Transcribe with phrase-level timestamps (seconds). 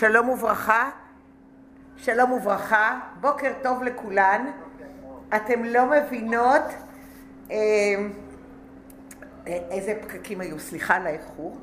[0.00, 0.90] שלום וברכה,
[1.96, 4.50] שלום וברכה, בוקר טוב לכולן.
[5.36, 6.62] אתם לא מבינות
[7.50, 7.56] אה,
[9.46, 11.58] איזה פקקים היו, סליחה על האיחור.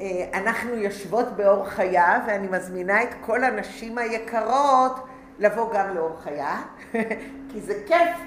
[0.00, 5.06] אה, אנחנו יושבות באור חיה ואני מזמינה את כל הנשים היקרות
[5.38, 6.62] לבוא גם לאור חיה,
[7.52, 8.18] כי זה כיף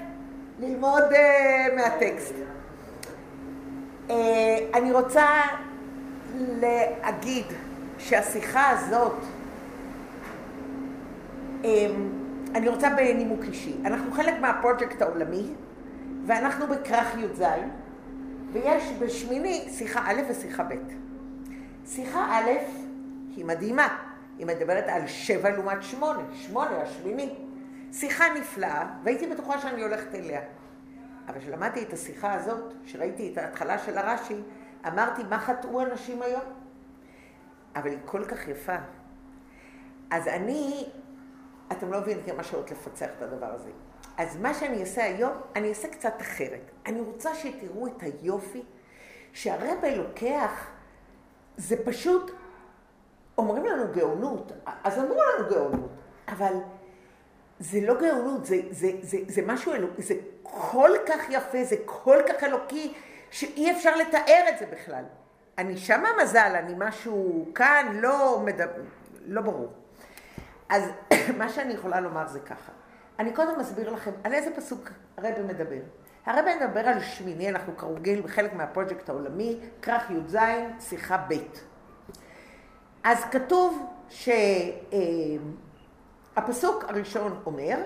[0.58, 2.34] ללמוד אה, מהטקסט.
[4.74, 5.26] אני רוצה
[6.34, 7.46] להגיד
[7.98, 9.37] שהשיחה הזאת,
[12.54, 13.76] אני רוצה בנימוק אישי.
[13.84, 15.54] אנחנו חלק מהפרויקט העולמי,
[16.26, 17.42] ואנחנו בכרך י"ז,
[18.52, 20.74] ויש בשמיני שיחה א' ושיחה ב'.
[21.86, 22.50] שיחה א'
[23.36, 23.88] היא מדהימה,
[24.38, 27.34] היא מדברת על שבע לעומת שמונה, שמונה השמיני.
[27.92, 30.40] שיחה נפלאה, והייתי בטוחה שאני הולכת אליה.
[31.28, 34.40] אבל כשלמדתי את השיחה הזאת, כשראיתי את ההתחלה של הרש"י,
[34.86, 36.42] אמרתי, מה חטאו אנשים היום?
[37.76, 38.76] אבל היא כל כך יפה.
[40.10, 40.86] אז אני,
[41.72, 43.70] אתם לא מבינים כמה שעות לפצח את הדבר הזה.
[44.16, 46.70] אז מה שאני אעשה היום, אני אעשה קצת אחרת.
[46.86, 48.62] אני רוצה שתראו את היופי
[49.32, 50.66] שהרבה לוקח,
[51.56, 52.30] זה פשוט,
[53.38, 54.52] אומרים לנו גאונות,
[54.84, 55.90] אז אמרו לנו גאונות,
[56.28, 56.54] אבל
[57.60, 62.18] זה לא גאונות, זה, זה, זה, זה משהו אלוקי, זה כל כך יפה, זה כל
[62.28, 62.94] כך אלוקי,
[63.30, 65.04] שאי אפשר לתאר את זה בכלל.
[65.58, 68.82] אני שמה מזל, אני משהו כאן לא, מדבר,
[69.26, 69.72] לא ברור.
[70.68, 70.82] אז
[71.38, 72.72] מה שאני יכולה לומר זה ככה.
[73.18, 75.80] אני קודם אסביר לכם על איזה פסוק הרבי מדבר.
[76.26, 80.36] הרבי מדבר על שמיני, אנחנו כרגיל בחלק מהפרויקט העולמי, כרך י"ז,
[80.80, 81.34] שיחה ב'.
[83.04, 85.44] אז כתוב שהפסוק
[86.84, 87.78] אה, הראשון אומר,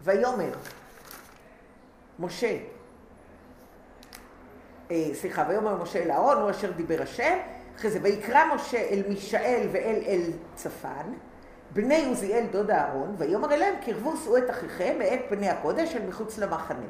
[0.00, 0.52] ויאמר
[2.18, 2.58] משה
[4.90, 7.38] אה, סליחה, ויאמר משה אל אהרון, הוא אשר דיבר השם,
[7.76, 11.12] אחרי זה ויקרא משה אל מישאל ואל אל צפן,
[11.72, 16.38] בני עוזיאל דוד אהרון, ויאמר אליהם קרבו שאו את אחיכם מאת פני הקודש אל מחוץ
[16.38, 16.86] למחנה.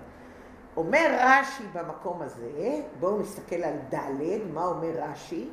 [0.76, 5.48] אומר רש"י במקום הזה, בואו נסתכל על ד', מה אומר רש"י?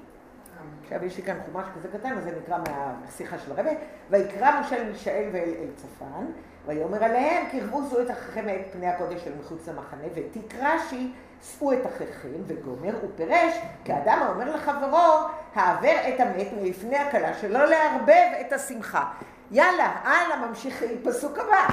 [0.83, 3.69] עכשיו יש לי כאן חומש כזה קטן, אז זה נקרא מהשיחה של הרבי,
[4.09, 6.25] ויקרא משה אל מישאל ואל אל צפן,
[6.66, 11.11] ויאמר עליהם קרבו שאו את אחיכם מאת פני הקודש אל מחוץ למחנה, ותיק רש"י
[11.41, 13.53] שאו את אחיכם, וגומר ופירש,
[13.85, 19.12] כאדם האומר לחברו, העבר את המת מלפני הכלה, שלא לערבב את השמחה.
[19.52, 21.68] יאללה, הלאה, ממשיכים, פסוק הבא.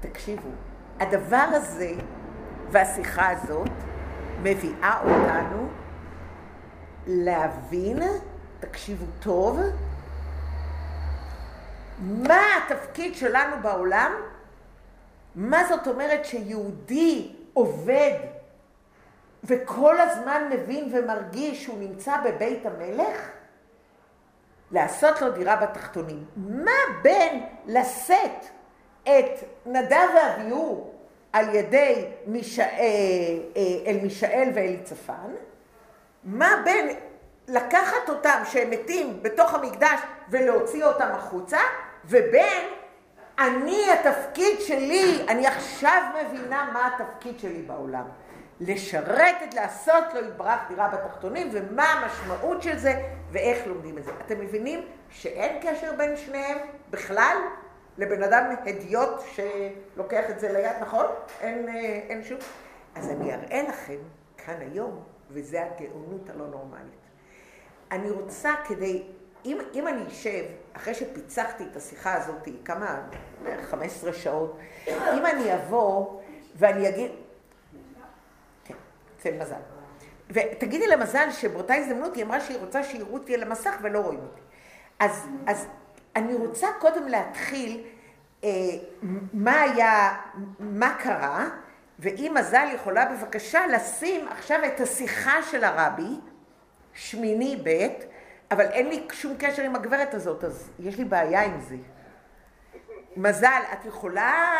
[0.00, 0.48] תקשיבו,
[1.00, 1.90] הדבר הזה
[2.70, 3.68] והשיחה הזאת
[4.42, 5.68] מביאה אותנו
[7.06, 7.98] להבין,
[8.60, 9.60] תקשיבו טוב,
[11.98, 14.12] מה התפקיד שלנו בעולם
[15.38, 18.12] מה זאת אומרת שיהודי עובד
[19.44, 23.30] וכל הזמן מבין ומרגיש שהוא נמצא בבית המלך?
[24.70, 26.24] לעשות לו דירה בתחתונים.
[26.36, 26.70] מה
[27.02, 28.44] בין לשאת
[29.02, 30.90] את נדב ואביהו
[31.32, 32.84] על ידי מישאל, אה,
[33.56, 35.34] אה, אל מישאל ואליצפן?
[36.24, 36.96] מה בין
[37.48, 41.58] לקחת אותם שהם מתים בתוך המקדש ולהוציא אותם החוצה?
[42.04, 42.64] ובין
[43.38, 48.04] אני, התפקיד שלי, אני עכשיו מבינה מה התפקיד שלי בעולם.
[48.60, 52.94] לשרת את לעשות לו יתברך דירה בתחתונים, ומה המשמעות של זה,
[53.30, 54.10] ואיך לומדים את זה.
[54.26, 56.58] אתם מבינים שאין קשר בין שניהם
[56.90, 57.36] בכלל?
[57.98, 61.06] לבן אדם הדיוט שלוקח את זה ליד, נכון?
[61.40, 61.74] אין, אה,
[62.08, 62.38] אין שום...
[62.94, 63.98] אז אני אראה לכם
[64.36, 67.08] כאן היום, וזה הגאונות הלא נורמלית.
[67.90, 69.02] אני רוצה כדי
[69.44, 73.00] אם, אם אני אשב, אחרי שפיצחתי את השיחה הזאת, כמה,
[73.42, 76.20] בערך 15 שעות, אם אני אבוא
[76.56, 77.10] ואני אגיד,
[78.64, 78.74] כן,
[79.22, 79.60] זה מזל.
[80.30, 84.40] ותגידי למזל שבאותה הזדמנות היא אמרה שהיא רוצה שיראו אותי על המסך ולא רואים אותי.
[84.98, 85.66] אז, אז
[86.16, 87.84] אני רוצה קודם להתחיל
[88.44, 88.50] אה,
[89.32, 90.16] מה היה,
[90.58, 91.48] מה קרה,
[91.98, 96.16] ואם מזל יכולה בבקשה לשים עכשיו את השיחה של הרבי,
[96.94, 97.86] שמיני ב',
[98.50, 101.76] אבל אין לי שום קשר עם הגברת הזאת, אז יש לי בעיה עם זה.
[103.16, 104.56] מזל, את יכולה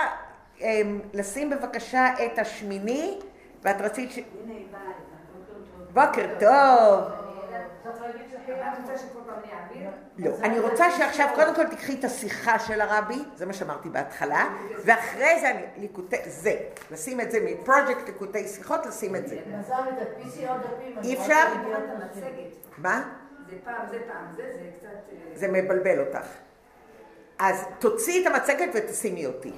[0.60, 3.18] אמ, לשים בבקשה את השמיני,
[3.62, 4.18] ואת רצית ש...
[5.92, 7.12] בוקר טוב.
[10.18, 14.48] לא, אני רוצה שעכשיו קודם כל תקחי את השיחה של הרבי, זה מה שאמרתי בהתחלה,
[14.84, 16.56] ואחרי זה אני, ליקוטי, זה,
[16.90, 19.38] לשים את זה מפרויקט ליקוטי שיחות, לשים את זה.
[21.02, 21.44] אי אפשר?
[22.78, 23.27] מה?
[23.50, 24.88] זה פעם זה פעם זה, זה קצת...
[25.12, 26.26] אה, זה מבלבל אותך.
[27.38, 29.52] אז תוציאי את המצגת ותשימי אותי.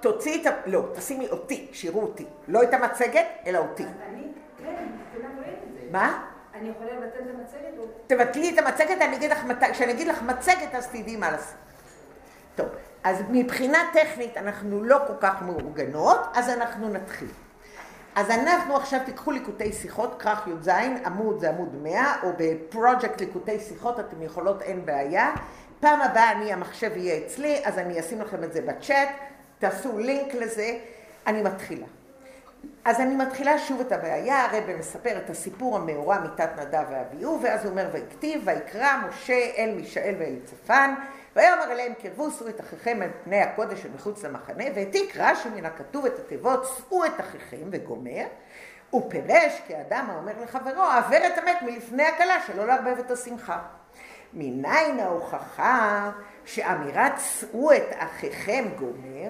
[0.00, 0.50] תוציאי את ה...
[0.66, 2.26] לא, תשימי אותי, שיראו אותי.
[2.48, 3.82] לא את המצגת, אלא אותי.
[3.82, 5.88] אני, כן, כולם רואים את זה.
[5.90, 6.24] מה?
[6.54, 7.78] אני יכולה לבטל את המצגת?
[7.78, 11.30] או- תבטלי את המצגת, אני אגיד לך, מת- כשאני אגיד לך מצגת, אז תדעי מה
[11.30, 11.56] לעשות.
[12.54, 12.66] טוב,
[13.04, 17.28] אז מבחינה טכנית אנחנו לא כל כך מאורגנות, אז אנחנו נתחיל.
[18.16, 20.68] אז אנחנו עכשיו, תיקחו ליקוטי שיחות, כרך י"ז,
[21.04, 25.34] עמוד זה עמוד 100, או בפרויקט ליקוטי שיחות, אתם יכולות, אין בעיה.
[25.80, 29.08] פעם הבאה אני, המחשב יהיה אצלי, אז אני אשים לכם את זה בצ'אט,
[29.58, 30.78] תעשו לינק לזה,
[31.26, 31.86] אני מתחילה.
[32.84, 37.64] אז אני מתחילה שוב את הבעיה, הרב מספר את הסיפור המאורע מתת נדב ואביהו, ואז
[37.64, 40.94] הוא אומר, ויכתיב, ויקרא משה אל מישאל ואל צפן,
[41.36, 46.06] ויאמר אליהם קרבו שאו את אחיכם על פני הקודש שמחוץ למחנה, והעתיק רש"י מן הכתוב
[46.06, 48.26] את התיבות שאו את אחיכם וגומר,
[48.90, 53.58] הוא פירש כאדם האומר לחברו, העבר את המת מלפני הכלה, שלא לערבב את השמחה.
[54.32, 56.10] מניין ההוכחה
[56.44, 59.28] שאמירת שאו את אחיכם גומר,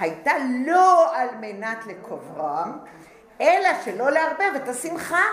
[0.00, 0.32] הייתה
[0.66, 2.78] לא על מנת לקוברם,
[3.40, 5.24] אלא שלא לערבב את השמחה.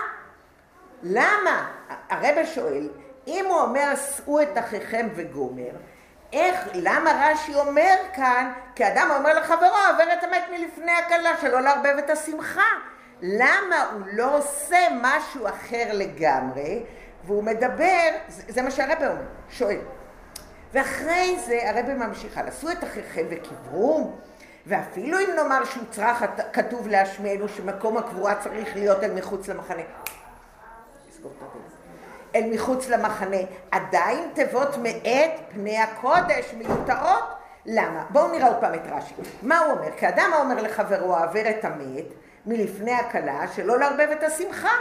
[1.02, 1.70] למה?
[2.08, 2.88] הרבה שואל,
[3.26, 5.70] אם הוא אומר שאו את אחיכם וגומר,
[6.34, 11.94] איך, למה רש"י אומר כאן, כאדם אומר לחברו, עבר את המת מלפני הכלה, שלא לערבב
[11.98, 12.68] את השמחה?
[13.22, 16.82] למה הוא לא עושה משהו אחר לגמרי,
[17.24, 19.78] והוא מדבר, זה, זה מה שהרבה אומר, שואל.
[20.72, 24.12] ואחרי זה הרבי ממשיך הלאה, עשו את אחיכם וקברו,
[24.66, 29.82] ואפילו אם נאמר שהוצרך כתוב להשמיענו שמקום הקבורה צריך להיות אל מחוץ למחנה.
[32.34, 33.36] אל מחוץ למחנה,
[33.70, 37.24] עדיין תיבות מאת פני הקודש מיותרות.
[37.66, 38.04] למה?
[38.10, 39.14] בואו נראה עוד פעם את רש"י.
[39.42, 39.90] מה הוא אומר?
[39.96, 42.04] כאדם האומר לחברו העבר את המת
[42.46, 44.72] מלפני הכלה, שלא לערבב את השמחה.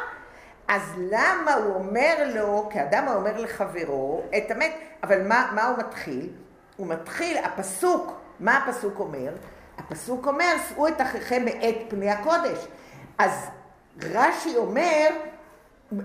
[0.68, 4.72] אז למה הוא אומר לו, כאדם האומר לחברו, את המת,
[5.04, 6.30] אבל מה, מה הוא מתחיל?
[6.78, 9.34] הוא מתחיל, הפסוק, מה הפסוק אומר?
[9.78, 12.68] הפסוק אומר, שאו את אחיכם מאת פני הקודש.
[13.18, 13.32] אז
[14.02, 15.08] רש"י אומר,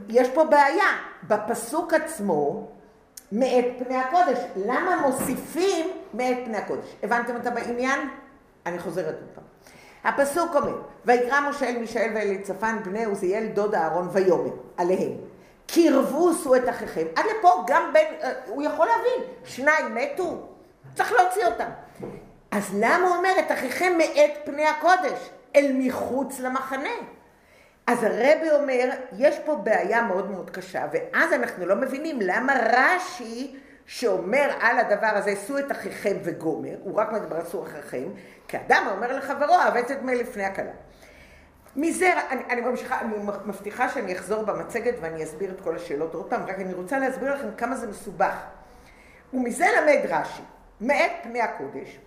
[0.08, 0.87] יש פה בעיה,
[1.29, 2.69] בפסוק עצמו,
[3.32, 4.38] מאת פני הקודש.
[4.56, 6.96] למה מוסיפים מאת פני הקודש?
[7.02, 8.08] הבנתם את העניין?
[8.67, 9.44] אני חוזרת עוד פעם.
[10.05, 15.12] הפסוק אומר, ויקרא משה אל מישאל ואל צפן בני עוזיאל דוד אהרון ויאמר עליהם,
[15.67, 17.06] קרבו שאו את אחיכם.
[17.17, 20.46] עד לפה גם בן, אה, הוא יכול להבין, שניים מתו,
[20.94, 21.70] צריך להוציא אותם.
[22.50, 26.88] אז למה הוא אומר את אחיכם מאת פני הקודש, אל מחוץ למחנה?
[27.88, 33.56] אז הרבי אומר, יש פה בעיה מאוד מאוד קשה, ואז אנחנו לא מבינים למה רש"י
[33.87, 38.08] שאומר על הדבר הזה, שאו את אחיכם וגומר, הוא רק מדבר על שאו אחיכם,
[38.49, 40.73] כאדם האומר לחברו, אהבת את מי לפני הכלה.
[41.76, 43.14] מזה, אני, אני ממשיכה, אני
[43.44, 47.35] מבטיחה שאני אחזור במצגת ואני אסביר את כל השאלות עוד פעם, רק אני רוצה להסביר
[47.35, 48.35] לכם כמה זה מסובך.
[49.35, 50.43] ומזה למד רש"י,
[50.81, 51.99] מאת פני הקודש,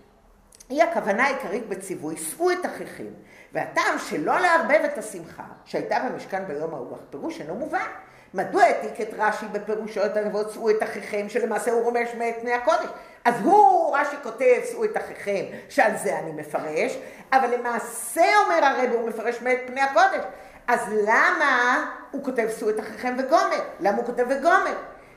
[0.69, 3.13] היא הכוונה העיקרית בציווי, שאו את אחיכם,
[3.53, 7.87] והטעם שלא לערבב את השמחה שהייתה במשכן ביום ההוא, הפירוש אינו מובן.
[8.33, 12.53] מדוע העתיק את רש"י בפירושו את הנבואות שאו את אחיכם, שלמעשה הוא רומש מאת פני
[12.53, 12.89] הקודש?
[13.25, 16.97] אז הוא, רש"י כותב, שאו את אחיכם, שעל זה אני מפרש,
[17.33, 20.23] אבל למעשה אומר הרבי, הוא מפרש מאת פני הקודש.
[20.67, 23.61] אז למה הוא כותב שאו את אחיכם וגומר?
[23.79, 24.75] למה הוא כותב וגומר?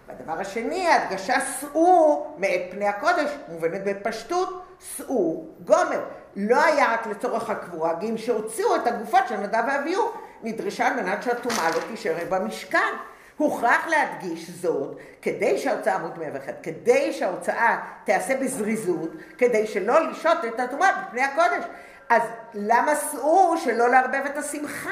[0.08, 4.62] והדבר השני, ההדגשה שאו מאת פני הקודש, מובנת בפשטות,
[4.96, 6.00] שאו גומר.
[6.36, 10.10] לא היה רק לצורך הקבורה, גם שהוציאו את הגופות של נדב ואביהו,
[10.42, 12.94] נדרשה על מנת שהטומאה לא תישאר במשכן.
[13.36, 21.02] הוכרח להדגיש זאת, כדי שההוצאה 101, כדי שההוצאה תיעשה בזריזות, כדי שלא לשהות את הטומאה
[21.02, 21.64] בפני הקודש.
[22.08, 22.22] אז
[22.54, 24.90] למה שאו שלא לערבב את השמחה?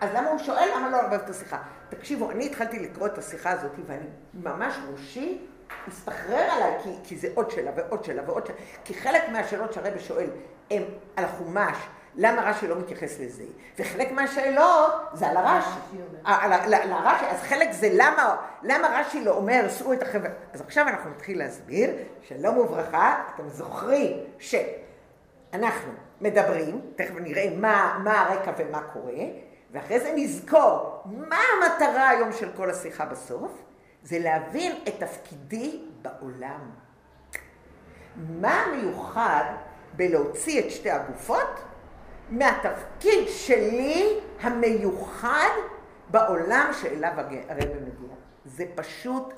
[0.00, 1.58] אז למה הוא שואל למה לא לערבב את השיחה?
[1.88, 5.46] תקשיבו, אני התחלתי לקרוא את השיחה הזאת ואני ממש ראשי
[5.88, 9.98] הסתחרר עליי, כי, כי זה עוד שאלה ועוד שאלה ועוד שאלה, כי חלק מהשאלות שהרבא
[9.98, 10.28] שואל
[10.70, 10.82] הם
[11.16, 11.76] על החומש,
[12.14, 13.44] למה רש"י לא מתייחס לזה?
[13.78, 15.78] וחלק מהשאלות זה על הרש"י.
[16.24, 20.28] על ה- ל- לרש"י, אז חלק זה למה, למה רש"י לא אומר, שאו את החבר...
[20.52, 21.90] אז עכשיו אנחנו נתחיל להסביר,
[22.22, 29.24] שלום וברכה, אתם זוכרים שאנחנו מדברים, תכף נראה מה, מה הרקע ומה קורה,
[29.72, 33.52] ואחרי זה נזכור מה המטרה היום של כל השיחה בסוף,
[34.02, 36.70] זה להבין את תפקידי בעולם.
[38.40, 39.44] מה מיוחד
[39.96, 41.60] בלהוציא את שתי הגופות
[42.30, 45.50] מהתפקיד שלי המיוחד
[46.10, 47.12] בעולם שאליו
[47.48, 48.14] הרב מגיע.
[48.44, 49.34] זה פשוט,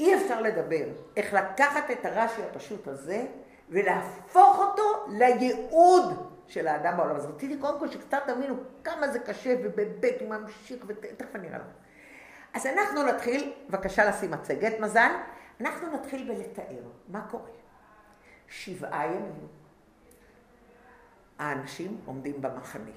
[0.00, 0.84] אי אפשר לדבר
[1.16, 3.26] איך לקחת את הרש"י הפשוט הזה
[3.68, 7.16] ולהפוך אותו לייעוד של האדם בעולם.
[7.16, 8.54] אז רציתי קודם כל שקצת תבינו
[8.84, 11.66] כמה זה קשה ובאמת הוא ממשיך ותכף אני אראה לכם.
[12.54, 15.10] אז אנחנו נתחיל, בבקשה לשים מצגת מזל,
[15.60, 17.61] אנחנו נתחיל בלתאר מה קורה.
[18.52, 19.48] שבעה ימים
[21.38, 22.90] האנשים עומדים במחנה.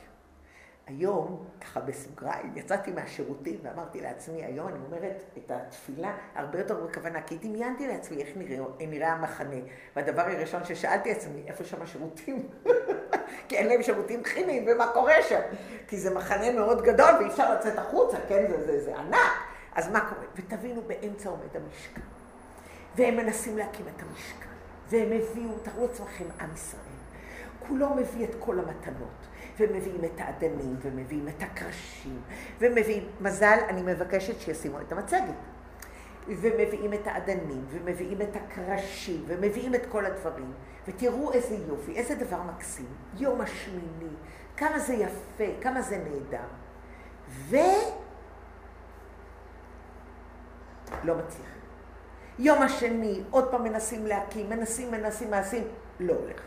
[0.88, 7.22] היום, ככה בסוגריים, יצאתי מהשירותים ואמרתי לעצמי, היום אני אומרת את התפילה הרבה יותר בכוונה,
[7.22, 9.56] כי דמיינתי לעצמי איך נראה, נראה המחנה.
[9.96, 12.50] והדבר הראשון ששאלתי עצמי, איפה שם השירותים?
[13.48, 15.42] כי אין להם שירותים כימיים, ומה קורה שם?
[15.88, 18.46] כי זה מחנה מאוד גדול ואי אפשר לצאת החוצה, כן?
[18.50, 19.20] זה, זה, זה ענק.
[19.76, 20.28] אז מה קורה?
[20.36, 22.02] ותבינו, באמצע עומד המשכן.
[22.96, 24.55] והם מנסים להקים את המשכן.
[24.89, 26.82] והם הביאו, תראו לעצמכם, עם ישראל.
[27.68, 29.25] כולו מביא את כל המתנות.
[29.60, 32.22] ומביאים את האדנים, ומביאים את הקרשים,
[32.60, 35.36] ומביאים, מזל, אני מבקשת שישימו את המצגת.
[36.27, 40.54] ומביאים את האדנים, ומביאים את הקרשים, ומביאים את כל הדברים.
[40.88, 42.88] ותראו איזה יופי, איזה דבר מקסים.
[43.18, 44.13] יום השמיני,
[44.58, 46.48] כמה זה יפה, כמה זה נהדר.
[47.27, 47.56] ו...
[51.04, 51.55] לא מצליחים.
[52.39, 55.63] יום השני, עוד פעם מנסים להקים, מנסים, מנסים, מנסים,
[56.00, 56.42] לא הולך.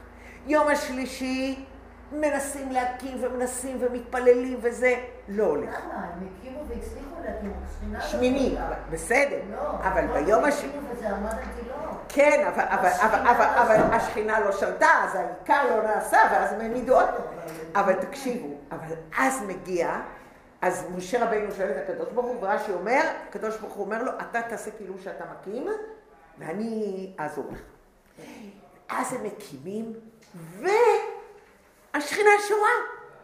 [0.47, 1.65] יום השלישי,
[2.13, 4.95] מנסים להקים ומנסים ומתפללים וזה,
[5.29, 5.81] לא הולך.
[5.85, 6.05] למה?
[6.15, 8.01] הם הקימו והצליחו להקים, השכינה...
[8.01, 8.57] שמיני,
[8.91, 10.71] בסדר, לא, אבל לא ביום הקימו השני...
[12.09, 17.09] כן, אבל, השכינה לא לא שלטה, אז העיקר לא נעשה, ואז הם העמידו עוד.
[17.75, 20.01] אבל תקשיבו, אבל אז מגיע,
[20.61, 24.13] אז משה רבינו שואל את הקדוש ברוך הוא, ורש"י אומר, הקדוש ברוך הוא אומר לו,
[24.13, 25.67] אתה תעשה כאילו שאתה מקים,
[26.39, 27.61] ואני אעזור לך.
[28.89, 29.93] אז הם מקימים,
[31.95, 32.71] והשכינה שורה.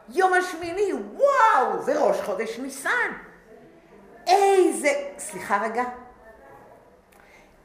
[0.09, 3.12] יום השמיני, וואו, זה ראש חודש ניסן.
[4.26, 4.88] איזה,
[5.19, 5.85] סליחה רגע,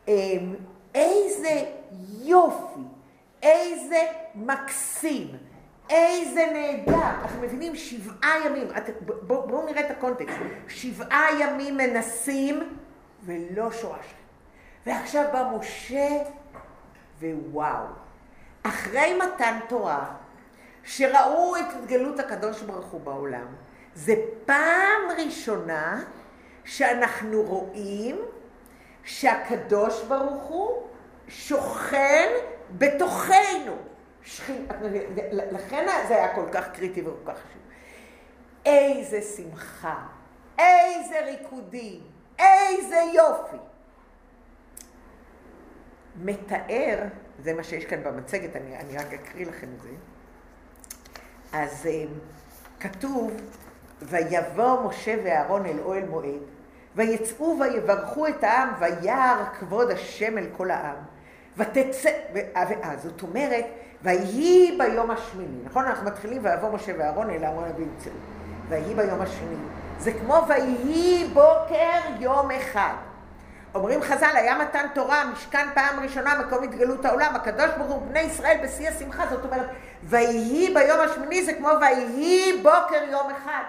[0.08, 0.56] אמ,
[0.96, 1.66] איזה
[2.22, 2.80] יופי,
[3.44, 5.38] איזה מקסים,
[5.90, 7.26] איזה נהדר.
[7.26, 7.76] אתם מבינים?
[7.76, 8.68] שבעה ימים,
[9.22, 10.36] בואו בוא נראה את הקונטקסט.
[10.68, 12.78] שבעה ימים מנסים
[13.26, 14.14] ולא שורש.
[14.86, 16.08] ועכשיו בא משה,
[17.22, 17.86] ווואו.
[18.64, 20.06] אחרי מתן תורה,
[20.84, 23.46] שראו את התגלות הקדוש ברוך הוא בעולם,
[23.96, 24.14] זה
[24.46, 26.04] פעם ראשונה
[26.66, 28.16] שאנחנו רואים
[29.04, 30.88] שהקדוש ברוך הוא
[31.28, 32.30] שוכן
[32.72, 33.89] בתוכנו.
[35.52, 37.62] לכן זה היה כל כך קריטי וכל כך חשוב.
[38.66, 40.08] איזה שמחה,
[40.60, 42.02] איזה ריקודים,
[42.40, 43.58] איזה יופי.
[46.16, 47.00] מתאר,
[47.44, 49.90] זה מה שיש כאן במצגת, אני, אני רק אקריא לכם את זה.
[51.54, 52.04] אז אה,
[52.80, 53.32] כתוב,
[54.02, 56.42] ויבוא משה ואהרון אל אוהל מועד,
[56.96, 60.96] ויצאו ויברכו את העם, וירא כבוד השם אל כל העם.
[61.58, 62.10] ותצא,
[62.56, 63.66] אה, זאת אומרת,
[64.04, 65.86] ויהי ביום השמיני, נכון?
[65.86, 68.12] אנחנו מתחילים, ויבוא משה ואהרון אל אהרון וימצאו.
[68.70, 69.64] ויהי ביום השמיני.
[70.00, 72.94] זה כמו ויהי בוקר יום אחד.
[73.76, 78.20] אומרים חז"ל, היה מתן תורה, משכן פעם ראשונה, מקום התגלות העולם, הקדוש ברוך הוא בני
[78.20, 79.66] ישראל בשיא השמחה, זאת אומרת,
[80.04, 83.64] ויהי ביום השמיני זה כמו ויהי בוקר יום אחד.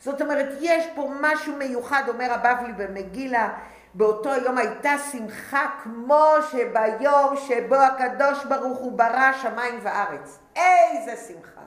[0.00, 3.48] זאת אומרת, יש פה משהו מיוחד, אומר הבבלי במגילה,
[3.94, 10.38] באותו יום הייתה שמחה כמו שביום שבו הקדוש ברוך הוא ברא שמיים וארץ.
[10.56, 11.60] איזה שמחה.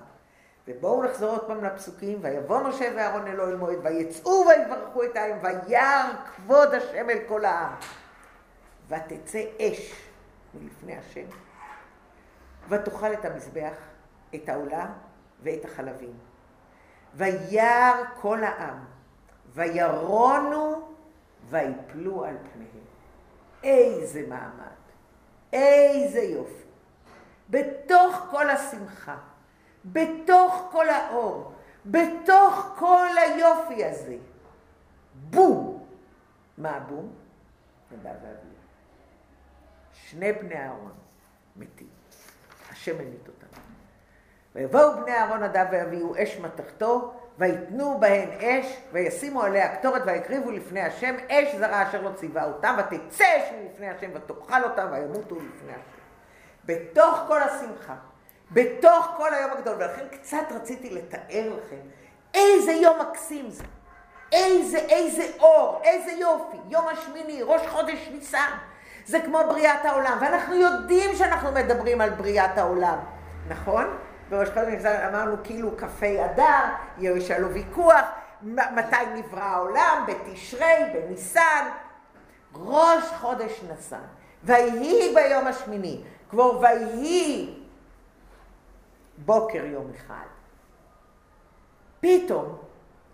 [0.67, 5.37] ובואו נחזור עוד פעם לפסוקים, ויבוא משה ואהרון אל אוהל מועד, ויצאו ויברכו את העם,
[5.41, 7.73] וירא כבוד השם אל כל העם.
[8.87, 10.09] ותצא אש
[10.53, 11.25] מלפני השם,
[12.69, 13.73] ותאכל את המזבח,
[14.35, 14.85] את העולה
[15.43, 16.13] ואת החלבים.
[17.13, 18.85] וירא כל העם,
[19.53, 20.84] וירונו
[21.49, 22.85] ויפלו על פניהם.
[23.63, 24.75] איזה מעמד,
[25.53, 26.65] איזה יופי.
[27.49, 29.17] בתוך כל השמחה,
[29.85, 31.53] בתוך כל האור,
[31.85, 34.17] בתוך כל היופי הזה,
[35.29, 35.85] בום.
[36.57, 37.13] מה הבום?
[37.91, 38.55] נדב ואביהו.
[39.93, 40.93] שני בני אהרון
[41.55, 41.87] מתים.
[42.71, 43.47] השם המית אותם.
[44.55, 50.81] ויבואו בני אהרון נדב ואביהו אש מתכתו, ויתנו בהן אש, וישימו עליה קטורת, ויקריבו לפני
[50.81, 55.71] השם אש זרה אשר לא ציווה אותם, ותצא אש מלפני השם, ותאכל אותם, וימותו לפני
[55.71, 56.01] השם.
[56.65, 57.95] בתוך כל השמחה,
[58.51, 61.81] בתוך כל היום הגדול, ולכן קצת רציתי לתאר לכם
[62.33, 63.63] איזה יום מקסים זה,
[64.31, 68.49] איזה, איזה אור, איזה יופי, יום השמיני, ראש חודש ניסן,
[69.05, 72.97] זה כמו בריאת העולם, ואנחנו יודעים שאנחנו מדברים על בריאת העולם,
[73.47, 73.97] נכון?
[74.29, 76.65] בראש חודש ניסן אמרנו כאילו כ"ה אדר,
[76.97, 78.05] יש עלו ויכוח,
[78.41, 81.67] מתי נברא העולם, בתשרי, בניסן,
[82.53, 84.01] ראש חודש ניסן,
[84.43, 87.59] ויהי ביום השמיני, כבר ויהי
[89.17, 90.25] בוקר יום אחד.
[91.99, 92.57] פתאום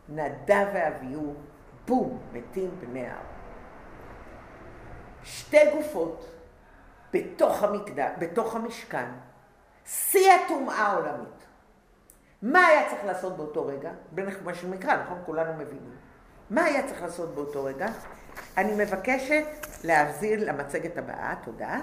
[0.10, 1.34] נדב ואביהו,
[1.88, 3.25] בום, מתים בני אהרון.
[5.24, 6.25] שתי גופות
[7.13, 9.10] בתוך המקדש, בתוך המשכן,
[9.86, 11.46] שיא הטומאה העולמית.
[12.42, 13.92] מה היה צריך לעשות באותו רגע?
[14.44, 15.22] מה שנקרא, נכון?
[15.26, 15.96] כולנו מבינים.
[16.50, 17.88] מה היה צריך לעשות באותו רגע?
[18.58, 19.46] אני מבקשת
[19.84, 21.80] להחזיר למצגת הבאה, תודה.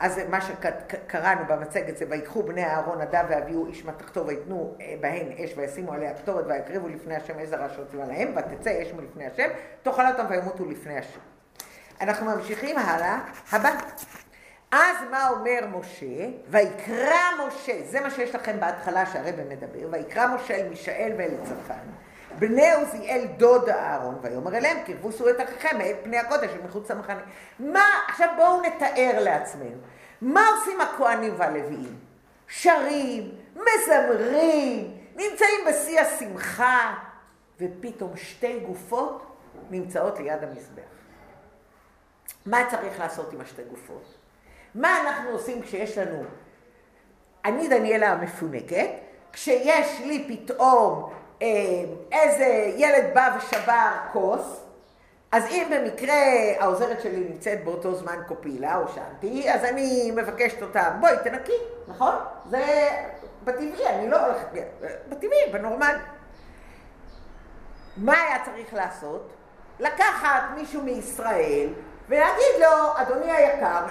[0.00, 5.26] אז מה שקראנו במצגת זה ויקחו בני אהרון נדב ואביהו איש מתחתו ויתנו אה, בהן
[5.44, 9.48] אש וישימו עליה קטורת ויקריבו לפני השם איזה רעש רצו עליהם ותצא אש מלפני השם
[9.82, 11.20] תאכל אותם וימותו לפני השם.
[12.00, 13.20] אנחנו ממשיכים הלאה,
[13.52, 13.70] הבא.
[14.74, 16.28] אז מה אומר משה?
[16.48, 21.84] ויקרא משה, זה מה שיש לכם בהתחלה שהרבא מדבר, ויקרא משה אל מישאל ואל צפן,
[22.38, 27.20] בני עוזיאל דוד אהרון, ויאמר אליהם, קרבו את אחיכם מאת פני הקודש ומחוץ למחנה.
[27.58, 29.76] מה, עכשיו בואו נתאר לעצמנו,
[30.20, 31.98] מה עושים הכוהנים והלוויים?
[32.48, 36.94] שרים, מזמרים, נמצאים בשיא השמחה,
[37.60, 39.36] ופתאום שתי גופות
[39.70, 40.82] נמצאות ליד המזבח.
[42.46, 44.23] מה צריך לעשות עם השתי גופות?
[44.74, 46.24] מה אנחנו עושים כשיש לנו,
[47.44, 48.90] אני דניאלה המפונקת,
[49.32, 51.12] כשיש לי פתאום
[51.42, 51.46] אה,
[52.12, 54.60] איזה ילד בא ושבר כוס,
[55.32, 56.14] אז אם במקרה
[56.58, 62.14] העוזרת שלי נמצאת באותו זמן קופילה או שנתי, אז אני מבקשת אותה, בואי תנקי, נכון?
[62.50, 62.88] זה
[63.44, 64.46] בטבעי, אני לא הולכת,
[65.08, 65.98] בטבעי, בנורמלי.
[67.96, 69.32] מה היה צריך לעשות?
[69.80, 71.68] לקחת מישהו מישראל
[72.08, 73.86] ולהגיד לו, אדוני היקר,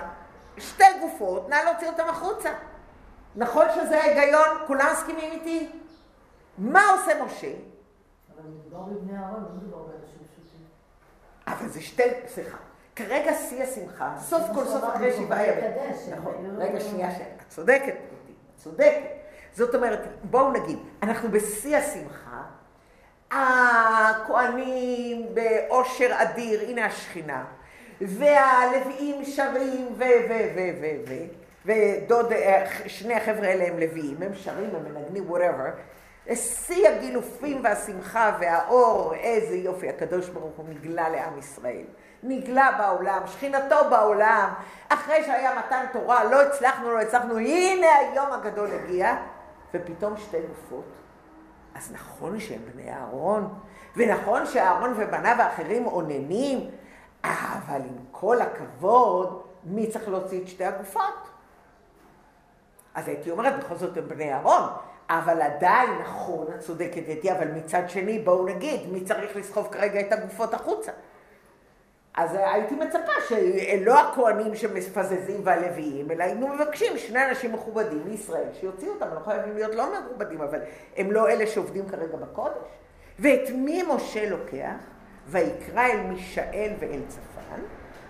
[0.57, 2.49] שתי גופות, נא להוציא אותם החוצה.
[3.35, 4.47] נכון שזה ההיגיון?
[4.67, 5.71] כולם מסכימים איתי?
[6.57, 7.47] מה עושה משה?
[7.47, 10.65] אבל מדובר בבני אהרון, לא מדובר באנשים פשוטים.
[11.47, 12.57] אבל זה שתי, סליחה.
[12.95, 15.71] כרגע שיא השמחה, סוף כל סוף אחרי שבעה ימים.
[16.17, 19.01] נכון, רגע שנייה, את צודקת, את צודקת.
[19.53, 22.41] זאת אומרת, בואו נגיד, אנחנו בשיא השמחה,
[23.31, 27.45] הכוהנים באושר אדיר, הנה השכינה.
[28.01, 30.03] והלוויים שרים ו...
[30.29, 30.33] ו...
[30.55, 30.69] ו...
[30.81, 30.89] ו...
[31.07, 31.13] ו...
[31.65, 32.33] ודוד,
[32.87, 35.69] שני החבר'ה האלה הם לוויים, הם שרים, הם מנגנים, whatever.
[36.35, 41.83] שיא הגילופים והשמחה והאור, איזה יופי, הקדוש ברוך הוא נגלה לעם ישראל.
[42.23, 44.53] נגלה בעולם, שכינתו בעולם.
[44.89, 49.15] אחרי שהיה מתן תורה, לא הצלחנו, לא הצלחנו, הנה היום הגדול הגיע,
[49.73, 50.85] ופתאום שתי גופות.
[51.75, 53.53] אז נכון שהם בני אהרון,
[53.95, 56.69] ונכון שאהרון ובניו האחרים אוננים,
[57.23, 61.29] אבל עם כל הכבוד, מי צריך להוציא את שתי הגופות?
[62.95, 64.61] אז הייתי אומרת, בכל זאת הם בני אהרון,
[65.09, 69.99] אבל עדיין, נכון, את צודקת איתי, אבל מצד שני, בואו נגיד, מי צריך לסחוב כרגע
[69.99, 70.91] את הגופות החוצה?
[72.13, 78.93] אז הייתי מצפה שלא הכוהנים שמפזזים והלוויים, אלא היינו מבקשים שני אנשים מכובדים מישראל שיוציאו
[78.93, 80.59] אותם, לא חייבים להיות לא מכובדים, אבל
[80.97, 82.67] הם לא אלה שעובדים כרגע בקודש.
[83.19, 84.92] ואת מי משה לוקח?
[85.27, 87.61] ויקרא אל מישאל ואל צפן,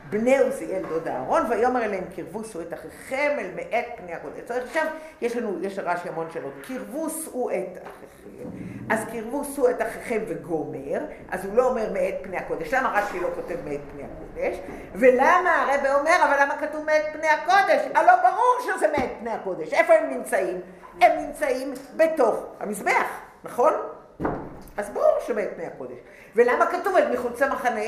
[0.10, 4.52] בני עוזיאל דוד אהרון, ויאמר אליהם קרבו שאו את אחיכם אל מאת פני הקודש.
[4.52, 4.86] עכשיו,
[5.22, 6.54] יש לנו, יש לרש"י המון שאלות.
[6.68, 8.50] קרבו שאו את אחיכם,
[8.90, 11.00] אז קרבו שאו את אחיכם וגומר,
[11.30, 12.74] אז הוא לא אומר מאת פני הקודש.
[12.74, 14.58] למה רש"י לא כותב מאת פני הקודש?
[14.96, 17.82] ולמה הרב אומר, אבל למה כתוב מאת פני הקודש?
[17.96, 19.74] הלא ברור שזה מאת פני הקודש.
[19.74, 20.62] איפה הם נמצאים?
[21.02, 23.08] הם נמצאים בתוך המזבח,
[23.44, 23.74] נכון?
[24.78, 25.98] אז ברור שמאת פני הקודש.
[26.36, 27.86] ולמה כתוב את מחוץ למחנה?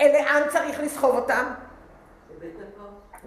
[0.00, 1.44] לאן צריך לסחוב אותם?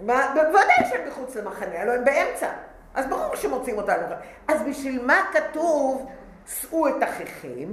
[0.06, 2.48] בוודאי שהם מחוץ למחנה, הלוא הם באמצע.
[2.94, 4.02] אז ברור שמוצאים אותנו.
[4.48, 6.10] אז בשביל מה כתוב,
[6.46, 7.72] שאו את אחיכם,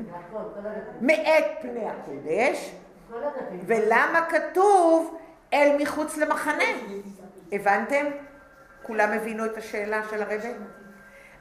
[1.02, 2.76] מאת פני הקודש,
[3.66, 5.18] ולמה כתוב
[5.54, 6.64] אל מחוץ למחנה?
[7.52, 8.06] הבנתם?
[8.84, 10.54] כולם הבינו את השאלה של הרבי?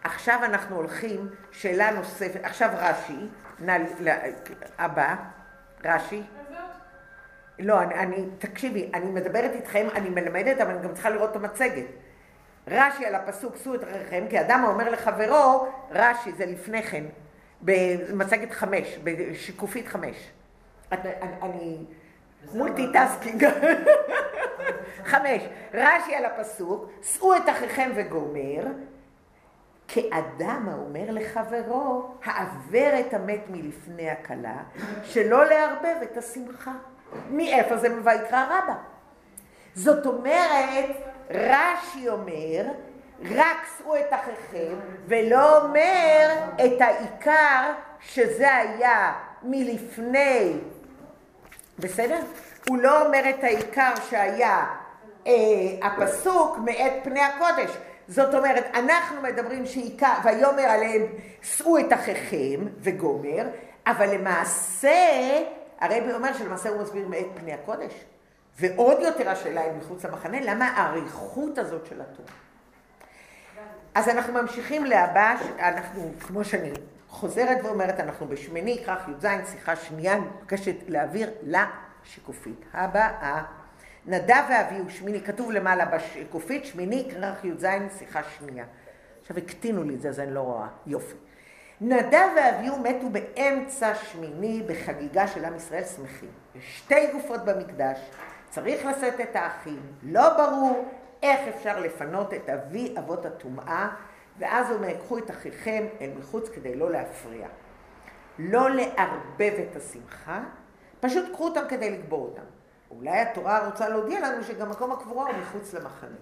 [0.04, 3.26] עכשיו אנחנו הולכים, שאלה נוספת, עכשיו רש"י,
[4.78, 5.14] הבא,
[5.84, 6.22] רש"י.
[7.58, 11.36] לא, אני, אני, תקשיבי, אני מדברת איתכם, אני מלמדת, אבל אני גם צריכה לראות את
[11.36, 11.84] המצגת.
[12.68, 17.04] רש"י על הפסוק, שאו את אחיכם, כי אדם האומר לחברו, רש"י, זה לפני כן,
[17.62, 20.16] במצגת חמש, בשקופית חמש.
[20.92, 21.10] אני,
[21.42, 21.84] אני
[22.54, 23.48] multitasking.
[25.10, 25.42] חמש,
[25.74, 28.66] רש"י על הפסוק, שאו את אחיכם וגומר,
[29.88, 34.56] כאדם האומר לחברו, העבר את המת מלפני הכלה,
[35.04, 36.72] שלא לערבב את השמחה.
[37.30, 38.74] מאיפה זה ויקרא רבה?
[39.74, 40.90] זאת אומרת,
[41.30, 42.64] רש"י אומר,
[43.30, 44.74] רק שאו את אחיכם,
[45.06, 50.52] ולא אומר את העיקר שזה היה מלפני,
[51.78, 52.20] בסדר?
[52.68, 54.66] הוא לא אומר את העיקר שהיה
[55.26, 55.32] אה,
[55.82, 57.70] הפסוק מאת פני הקודש.
[58.08, 61.02] זאת אומרת, אנחנו מדברים שעיקר, ויאמר עליהם,
[61.42, 63.46] שאו את אחיכם וגומר,
[63.86, 65.42] אבל למעשה,
[65.80, 68.04] הרבי אומר שלמעשה הוא מסביר מאת פני הקודש.
[68.60, 72.28] ועוד יותר השאלה היא מחוץ למחנה, למה האריכות הזאת של התורה?
[73.94, 76.72] אז אנחנו ממשיכים להבא, אנחנו, כמו שאני
[77.08, 82.64] חוזרת ואומרת, אנחנו בשמיני, כרך י"ז, שיחה שנייה, מבקשת להעביר לשיקופית.
[82.72, 83.42] הבאה.
[84.06, 87.66] נדב ואביהו שמיני, כתוב למעלה בשקופית, שמיני, כרך י"ז,
[87.98, 88.64] שיחה שנייה.
[89.20, 90.68] עכשיו הקטינו לי את זה, אז אני לא רואה.
[90.86, 91.14] יופי.
[91.80, 96.28] נדב ואביהו מתו באמצע שמיני בחגיגה של עם ישראל שמחים.
[96.54, 97.98] יש שתי גופות במקדש,
[98.50, 100.88] צריך לשאת את האחים, לא ברור
[101.22, 103.88] איך אפשר לפנות את אבי אבות הטומאה,
[104.38, 107.48] ואז הוא אומר, קחו את אחיכם אל מחוץ כדי לא להפריע.
[108.38, 110.42] לא לערבב את השמחה,
[111.00, 112.42] פשוט קחו אותם כדי לקבור אותם.
[112.96, 116.16] אולי התורה רוצה להודיע לנו שגם מקום הקבורה הוא מחוץ למחנה.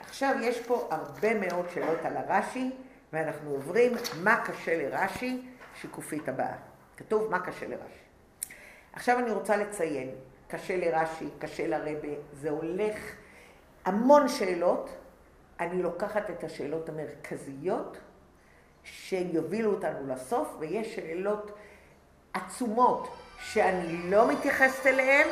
[0.00, 2.70] עכשיו יש פה הרבה מאוד שאלות על הרש"י,
[3.12, 5.46] ואנחנו עוברים מה קשה לרש"י,
[5.80, 6.54] שיקופית הבאה.
[6.96, 8.00] כתוב מה קשה לרש"י.
[8.92, 10.10] עכשיו אני רוצה לציין,
[10.48, 12.96] קשה לרש"י, קשה לרבה, זה הולך
[13.84, 14.90] המון שאלות,
[15.60, 17.98] אני לוקחת את השאלות המרכזיות
[18.84, 21.52] שיובילו אותנו לסוף, ויש שאלות
[22.32, 25.28] עצומות שאני לא מתייחסת אליהן,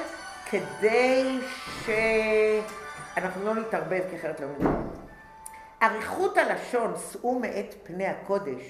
[0.50, 1.38] כדי
[1.84, 4.88] שאנחנו לא נתערבב, כי לא מדברים.
[5.82, 8.62] אריכות הלשון, שאו מאת פני הקודש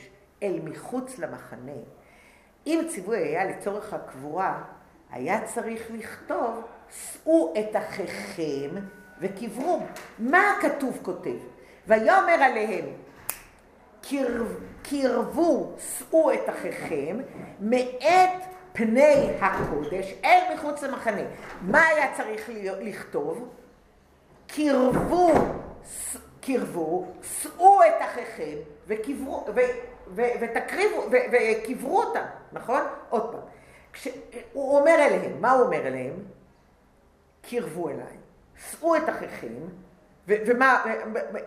[0.42, 1.72] אל מחוץ למחנה.
[2.66, 4.62] אם ציווי היה לצורך הקבורה,
[5.10, 8.70] היה צריך לכתוב, שאו את אחיכם
[9.20, 9.82] וקברו.
[10.18, 11.38] מה הכתוב כותב?
[11.86, 12.86] ויאמר עליהם,
[14.82, 17.18] קרבו, שאו את אחיכם,
[17.60, 18.42] מאת
[18.78, 21.22] פני הקודש אל מחוץ למחנה.
[21.62, 23.48] מה היה צריך לכתוב?
[24.46, 25.32] קרבו,
[26.40, 29.44] קרבו, שאו את אחיכם וקברו,
[31.84, 32.80] אותם, נכון?
[33.08, 33.40] עוד פעם.
[33.92, 34.08] כש,
[34.52, 36.14] הוא אומר אליהם, מה הוא אומר אליהם?
[37.42, 38.16] קרבו אליי,
[38.70, 39.54] שאו את אחיכם,
[40.28, 40.84] ומה,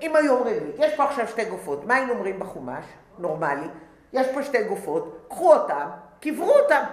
[0.02, 2.86] אם היו אומרים לי, יש פה עכשיו שתי גופות, מה היינו אומרים בחומש?
[3.18, 3.68] נורמלי.
[4.14, 5.90] יש פה שתי גופות, קחו אותם,
[6.22, 6.84] קברו אותם.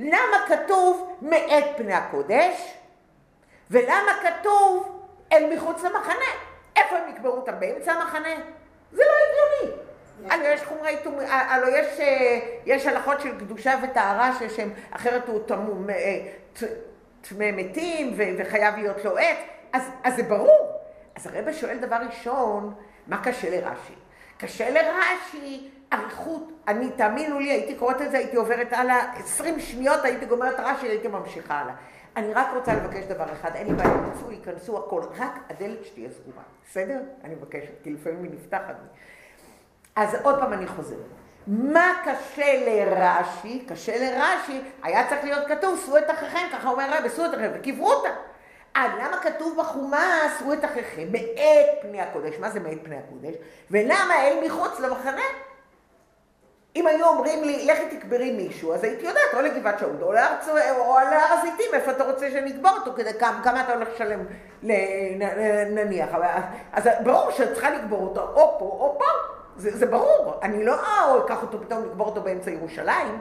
[0.00, 2.74] למה כתוב מאת פני הקודש,
[3.70, 6.30] ולמה כתוב אל מחוץ למחנה?
[6.76, 7.60] איפה הם יקברו אותם?
[7.60, 8.34] באמצע המחנה?
[8.92, 9.76] זה לא הגיוני.
[10.30, 15.40] הלוא יש חומרי טומאה, הלוא יש, אה, יש הלכות של קדושה וטהרה שהם, אחרת הוא
[15.46, 15.92] טמא
[17.40, 19.38] אה, מתים וחייב להיות לו עט,
[19.72, 20.80] אז, אז זה ברור.
[21.16, 22.74] אז הרבה שואל דבר ראשון,
[23.06, 23.94] מה קשה לרש"י?
[24.38, 30.04] קשה לרש"י אריכות, אני, תאמינו לי, הייתי קוראת את זה, הייתי עוברת הלאה, עשרים שניות
[30.04, 31.74] הייתי גומרת את הרש"י, הייתי ממשיכה הלאה.
[32.16, 36.10] אני רק רוצה לבקש דבר אחד, אין לי בעיה, יצאו, ייכנסו הכל, רק הדלת שתהיה
[36.10, 36.98] סגורה, בסדר?
[37.24, 38.74] אני מבקשת, כי לפעמים היא נפתחת.
[39.96, 40.98] אז עוד פעם אני חוזרת.
[41.46, 43.64] מה קשה לרש"י?
[43.68, 47.50] קשה לרש"י, היה צריך להיות כתוב, שאו את אחיכם, ככה אומר הרב, שאו את אחיכם,
[47.54, 48.14] וקברו אותם.
[48.74, 50.06] אז למה כתוב בחומה,
[50.38, 52.34] שאו את אחיכם, מאת פני הקודש?
[52.38, 53.34] מה זה מאת פני הקודש?
[53.70, 55.22] ולמה אל מחוץ למחנה?
[56.76, 60.48] אם היו אומרים לי, לכי תקברי מישהו, אז הייתי יודעת, או לגבעת שאול, או לארץ,
[60.78, 64.20] או על הר הזיתים, איפה אתה רוצה שנקבור אותו, כדי כמה, כמה אתה הולך לשלם,
[65.74, 66.08] נניח.
[66.72, 69.04] אז ברור שאת צריכה לקבור אותו או פה או פה,
[69.56, 70.34] זה, זה ברור.
[70.42, 70.74] אני לא
[71.08, 73.18] או אקח אותו פתאום לקבור אותו באמצע ירושלים,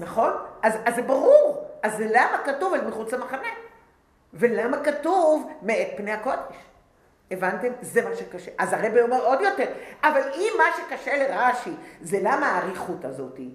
[0.00, 0.32] נכון?
[0.62, 1.68] אז, אז זה ברור.
[1.82, 3.48] אז למה כתוב אל מחוץ למחנה?
[4.34, 6.65] ולמה כתוב מאת פני הקודש?
[7.30, 7.68] הבנתם?
[7.80, 8.50] זה מה שקשה.
[8.58, 13.50] אז הרבי אומר עוד יותר, אבל אם מה שקשה לרש"י זה למה האריכות הזאתי,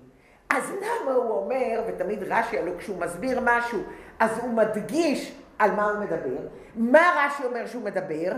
[0.49, 3.83] אז למה הוא אומר, ותמיד רש"י, הלוא כשהוא מסביר משהו,
[4.19, 6.47] אז הוא מדגיש על מה הוא מדבר.
[6.75, 8.31] מה רש"י אומר שהוא מדבר?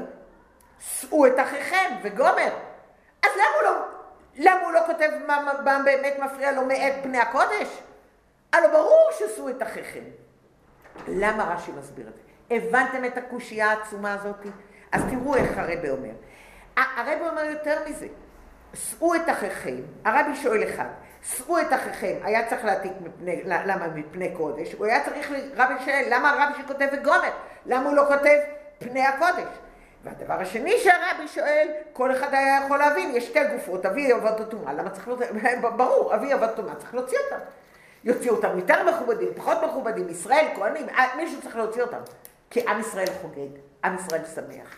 [0.79, 2.53] שאו את אחיכם וגומר.
[3.23, 3.85] אז למה הוא לא,
[4.35, 7.81] למה הוא לא כותב מה, מה באמת מפריע לו מאת פני הקודש?
[8.53, 10.03] הלוא ברור ששאו את אחיכם.
[11.07, 12.21] למה רש"י מסביר את זה?
[12.55, 14.49] הבנתם את הקושייה העצומה הזאתי?
[14.93, 16.09] אז תראו איך הרבי אומר.
[16.77, 18.07] הרבי אומר יותר מזה,
[18.73, 19.75] שאו את אחיכם,
[20.05, 20.87] הרבי שואל אחד,
[21.21, 24.73] שאו את אחיכם, היה צריך להעתיק מפני, למה מפני קודש?
[24.73, 27.31] הוא היה צריך, רבי שואל, למה הרבי שכותב וגומר?
[27.65, 28.37] למה הוא לא כותב
[28.79, 29.47] פני הקודש?
[30.03, 34.73] והדבר השני שהרבי שואל, כל אחד היה יכול להבין, יש שתי גופות, אבי עבוד הטומאה,
[34.73, 35.27] למה צריך להוציא,
[35.77, 37.45] ברור, אבי עבוד הטומאה, צריך להוציא אותם.
[38.03, 42.01] יוציא אותם יותר מכובדים, פחות מכובדים, ישראל, כהנים, מישהו צריך להוציא אותם.
[42.53, 43.49] כי עם ישראל חוגג,
[43.83, 44.75] עם ישראל שמח.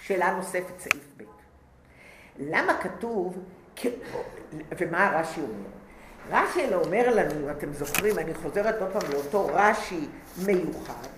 [0.00, 1.22] שאלה נוספת, סעיף ב'.
[2.38, 3.38] למה כתוב,
[4.78, 5.68] ומה רש"י אומר?
[6.30, 10.08] רש"י לא אומר לנו, אתם זוכרים, אני חוזרת עוד פעם לאותו רש"י
[10.46, 11.08] מיוחד,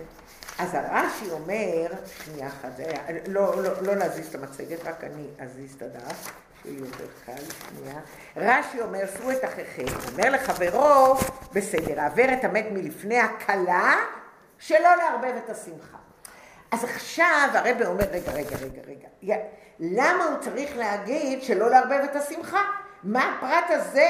[0.59, 1.87] אז הרש"י אומר,
[2.25, 2.81] שנייה אחת,
[3.29, 8.01] לא, לא, לא להזיז את המצגת, רק אני אזיז את הדף, שיהיה יותר קל, שנייה.
[8.37, 11.15] רש"י אומר, שאו את אחיכם, אומר לחברו,
[11.53, 13.97] בסדר, העבר את המת מלפני הכלה,
[14.59, 15.97] שלא לערבב את השמחה.
[16.71, 18.83] אז עכשיו הרב אומר, רגע, רגע, רגע,
[19.23, 19.37] רגע,
[19.81, 22.61] למה הוא צריך להגיד שלא לערבב את השמחה?
[23.03, 24.09] מה הפרט הזה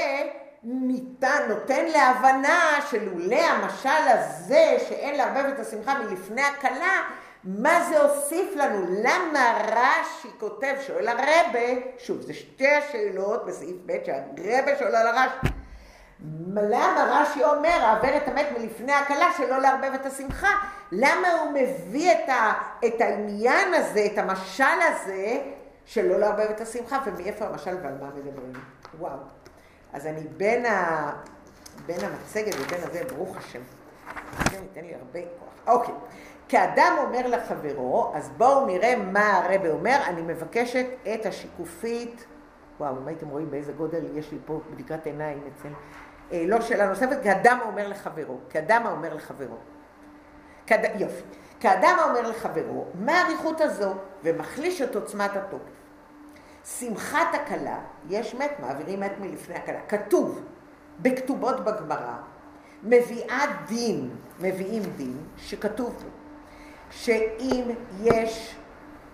[0.63, 7.03] ניתן, נותן להבנה שלולא המשל הזה שאין לערבב את השמחה מלפני הכלה,
[7.45, 8.87] מה זה הוסיף לנו?
[9.03, 11.61] למה רש"י כותב, שואל הרבה,
[11.99, 15.56] שוב, זה שתי השאלות בסעיף ב' שהרבה שואל על הרש"י.
[16.57, 20.49] למה רש"י אומר, העבר את המת מלפני הכלה, שלא לערבב את השמחה?
[20.93, 22.53] למה הוא מביא את, ה,
[22.87, 25.39] את העניין הזה, את המשל הזה,
[25.85, 28.53] שלא לערבב את השמחה, ומאיפה המשל ועל מה מדברים?
[28.99, 29.19] וואו.
[29.93, 31.13] אז אני בין, ה,
[31.87, 33.61] בין המצגת ובין הזה, ברוך השם.
[34.39, 35.75] השם ייתן לי הרבה כוח.
[35.75, 35.95] אוקיי.
[36.49, 39.99] כאדם אומר לחברו, אז בואו נראה מה הרבה אומר.
[40.07, 42.25] אני מבקשת את השיקופית.
[42.81, 45.69] וואו, אם הייתם רואים באיזה גודל יש לי פה בדיקת עיניים אצל...
[46.33, 48.39] אה, לא שאלה נוספת, כאדם האומר לחברו.
[48.51, 49.57] כאדם האומר לחברו.
[50.67, 51.01] כאד...
[51.01, 51.23] יופי.
[51.61, 53.95] כאדם האומר לחברו, מה האריכות הזו?
[54.23, 55.77] ומחליש את עוצמת התוקף.
[56.65, 59.81] שמחת הכלה, יש מת, מעבירים מת מלפני הכלה.
[59.89, 60.43] כתוב
[61.01, 62.17] בכתובות בגמרא,
[62.83, 64.11] מביאה דין,
[64.41, 66.09] מביאים דין, שכתוב בו,
[66.91, 67.71] שאם
[68.03, 68.57] יש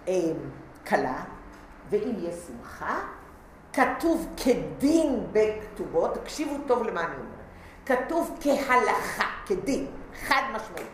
[0.08, 0.14] אה,
[0.86, 1.24] כלה
[1.90, 3.00] ואם יש שמחה,
[3.72, 7.42] כתוב כדין בכתובות, תקשיבו טוב למה אני אומרת,
[7.86, 9.86] כתוב כהלכה, כדין,
[10.26, 10.90] חד משמעית.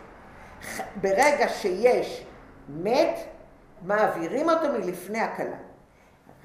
[1.01, 2.25] ברגע שיש
[2.69, 3.19] מת,
[3.81, 5.57] מעבירים אותו מלפני הכלה.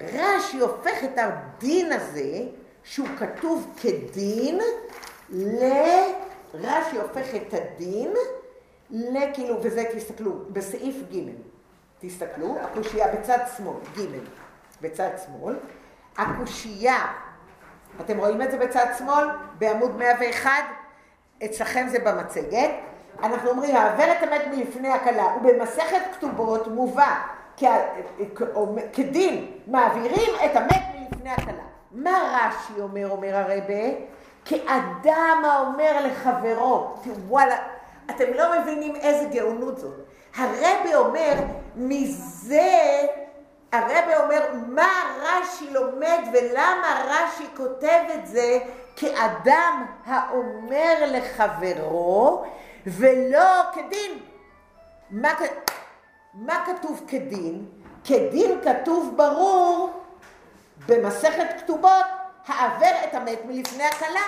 [0.01, 2.41] רש"י הופך את הדין הזה,
[2.83, 4.59] שהוא כתוב כדין,
[5.29, 5.63] ל...
[6.53, 8.13] רש"י הופך את הדין
[8.91, 11.29] לכאילו, וזה תסתכלו, בסעיף ג',
[11.99, 14.17] תסתכלו, הקושייה בצד שמאל, ג',
[14.81, 15.55] בצד שמאל,
[16.17, 17.05] הקושייה,
[18.01, 19.27] אתם רואים את זה בצד שמאל?
[19.57, 20.51] בעמוד 101?
[21.45, 22.69] אצלכם זה במצגת.
[23.23, 27.15] אנחנו אומרים, העבר את המת מלפני הכלה, ובמסכת כתובות מובא
[28.93, 31.63] כדין, מעבירים את המת מלפני הכלה.
[31.91, 33.83] מה רש"י אומר, אומר הרבה?
[34.45, 36.95] כאדם האומר לחברו,
[37.27, 37.57] וואלה,
[38.09, 39.95] אתם לא מבינים איזה גאונות זאת.
[40.35, 41.33] הרבי אומר,
[41.75, 43.01] מזה
[43.75, 48.59] הרב אומר מה רש"י לומד ולמה רש"י כותב את זה
[48.95, 52.45] כאדם האומר לחברו
[52.87, 54.19] ולא כדין.
[55.09, 55.33] מה,
[56.33, 57.65] מה כתוב כדין?
[58.03, 60.03] כדין כתוב ברור
[60.87, 62.05] במסכת כתובות,
[62.47, 64.25] העבר את המת מלפני הכלה.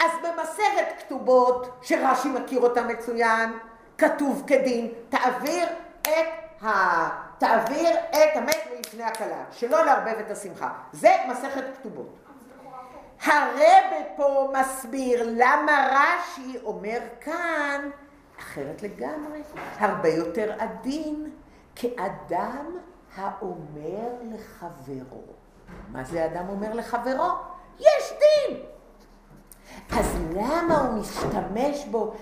[0.00, 3.58] אז במסכת כתובות, שרש"י מכיר אותה מצוין,
[3.98, 5.68] כתוב כדין, תעביר
[6.02, 7.21] את ה...
[7.42, 10.72] תעביר את המת מלפני הכלה, שלא לערבב את השמחה.
[10.92, 12.18] זה מסכת כתובות.
[13.24, 17.90] הרבה פה מסביר למה רש"י אומר כאן
[18.38, 19.42] אחרת לגמרי,
[19.78, 21.30] הרבה יותר עדין,
[21.76, 22.76] כאדם
[23.16, 25.22] האומר לחברו.
[25.88, 27.30] מה זה אדם אומר לחברו?
[27.80, 28.60] יש דין.
[29.98, 32.14] אז למה הוא משתמש בו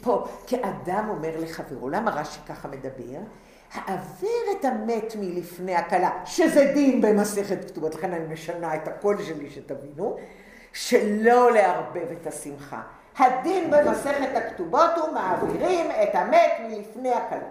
[0.00, 1.88] פה כאדם אומר לחברו?
[1.88, 3.18] למה רש"י ככה מדבר?
[3.76, 9.50] העבר את המת מלפני הכלה, שזה דין במסכת כתובות, לכן אני משנה את הקול שלי
[9.50, 10.16] שתבינו,
[10.72, 12.82] שלא לערבב את השמחה.
[13.18, 17.48] הדין במסכת הכתובות הוא מעבירים את המת מלפני הכלה.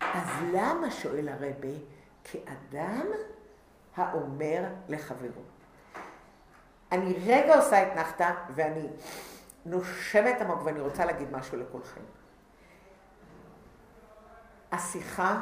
[0.00, 1.68] אז למה, שואל הרבה,
[2.24, 3.06] כאדם
[3.96, 5.42] האומר לחברו?
[6.92, 8.86] אני רגע עושה את נחתה ואני
[9.66, 12.00] נושמת עמוק ואני רוצה להגיד משהו לכולכם.
[14.72, 15.40] השיחה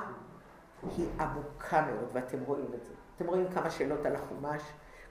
[0.96, 2.92] היא עמוקה מאוד, ואתם רואים את זה.
[3.16, 4.62] אתם רואים כמה שאלות על החומש.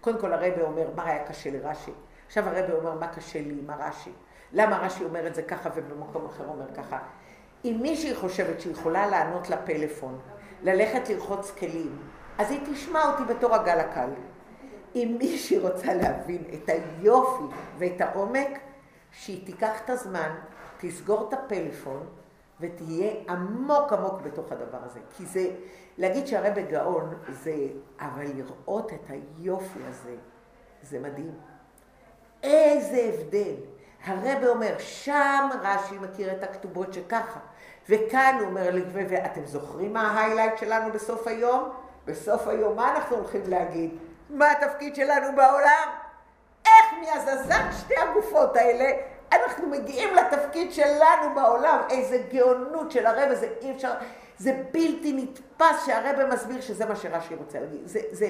[0.02, 1.92] קודם כל הרבה אומר, מה היה קשה לרש"י?
[2.28, 4.12] עכשיו הרבה אומר, מה קשה לי עם הרש"י?
[4.54, 7.00] למה רש"י אומר את זה ככה ובמקום אחר אומר ככה?
[7.66, 10.20] אם מישהי חושבת שהיא יכולה לענות לפלאפון,
[10.64, 11.98] ללכת לרחוץ כלים,
[12.38, 14.10] אז היא תשמע אותי בתור הגל הקל.
[14.96, 17.44] אם מישהי רוצה להבין את היופי
[17.78, 18.60] ואת העומק,
[19.12, 20.36] שהיא תיקח את הזמן,
[20.78, 22.06] תסגור את הפלאפון,
[22.60, 25.00] ותהיה עמוק עמוק בתוך הדבר הזה.
[25.18, 25.48] כי זה,
[25.98, 27.56] להגיד שהרבה גאון זה,
[28.00, 30.16] אבל לראות את היופי הזה,
[30.84, 31.34] זה מדהים.
[32.44, 33.56] איזה הבדל.
[34.06, 37.40] הרבה אומר, שם רש"י מכיר את הכתובות שככה.
[37.90, 41.70] וכאן הוא אומר ואתם זוכרים מה ההיילייט שלנו בסוף היום?
[42.06, 43.98] בסוף היום, מה אנחנו הולכים להגיד?
[44.30, 45.90] מה התפקיד שלנו בעולם?
[46.66, 48.86] איך מהזזת שתי הגופות האלה
[49.36, 53.92] אנחנו מגיעים לתפקיד שלנו בעולם, איזה גאונות של הרבה, זה אי אפשר,
[54.38, 57.82] זה בלתי נתפס שהרבה מסביר שזה מה שרש"י רוצה להגיד.
[57.86, 58.28] זה, זה,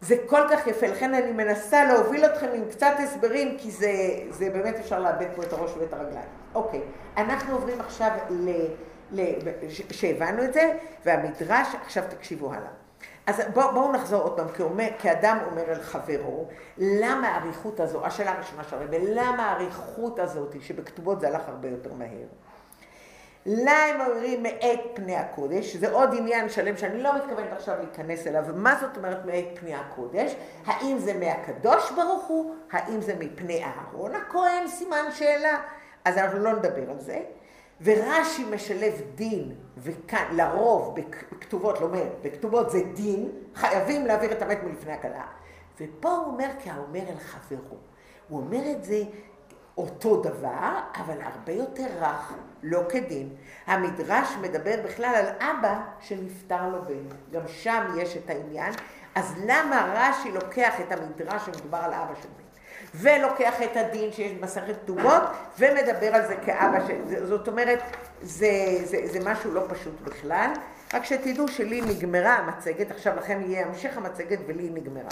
[0.00, 3.92] זה כל כך יפה, לכן אני מנסה להוביל אתכם עם קצת הסברים, כי זה,
[4.30, 6.28] זה באמת אפשר לאבד פה את הראש ואת הרגליים.
[6.54, 6.80] אוקיי,
[7.16, 8.50] אנחנו עוברים עכשיו ל...
[9.12, 9.20] ל
[9.90, 10.72] שהבנו את זה,
[11.04, 12.87] והמדרש, עכשיו תקשיבו הלאה.
[13.28, 17.80] אז בואו בוא נחזור עוד פעם, כי, אומר, כי אדם אומר אל חברו, למה האריכות
[17.80, 22.26] הזו, השאלה הראשונה של הרבה, למה האריכות הזאת, שבכתובות זה הלך הרבה יותר מהר?
[23.46, 28.44] למה אומרים מאת פני הקודש, זה עוד עניין שלם שאני לא מתכוונת עכשיו להיכנס אליו,
[28.54, 30.34] מה זאת אומרת מאת פני הקודש?
[30.66, 32.54] האם זה מהקדוש ברוך הוא?
[32.72, 34.68] האם זה מפני אהרון הכהן?
[34.68, 35.58] סימן שאלה.
[36.04, 37.20] אז אנחנו לא נדבר על זה.
[37.80, 40.96] ורש"י משלב דין, וכאן, לרוב
[41.30, 45.26] בכתובות, לא אומר, בכתובות זה דין, חייבים להעביר את המת מלפני הכלה.
[45.80, 47.76] ופה הוא אומר כהאומר אל חברו.
[48.28, 49.02] הוא אומר את זה
[49.78, 53.28] אותו דבר, אבל הרבה יותר רך, לא כדין.
[53.66, 57.16] המדרש מדבר בכלל על אבא שנפטר לו בן.
[57.30, 58.72] גם שם יש את העניין.
[59.14, 62.47] אז למה רש"י לוקח את המדרש שמדובר על אבא של בן?
[62.94, 65.22] ולוקח את הדין שיש במסכת כתובות,
[65.58, 66.90] ומדבר על זה כאבא, ש...
[67.22, 67.78] זאת אומרת,
[68.22, 70.50] זה, זה, זה משהו לא פשוט בכלל.
[70.94, 75.10] רק שתדעו שלי נגמרה המצגת, עכשיו לכם יהיה המשך המצגת ולי נגמרה.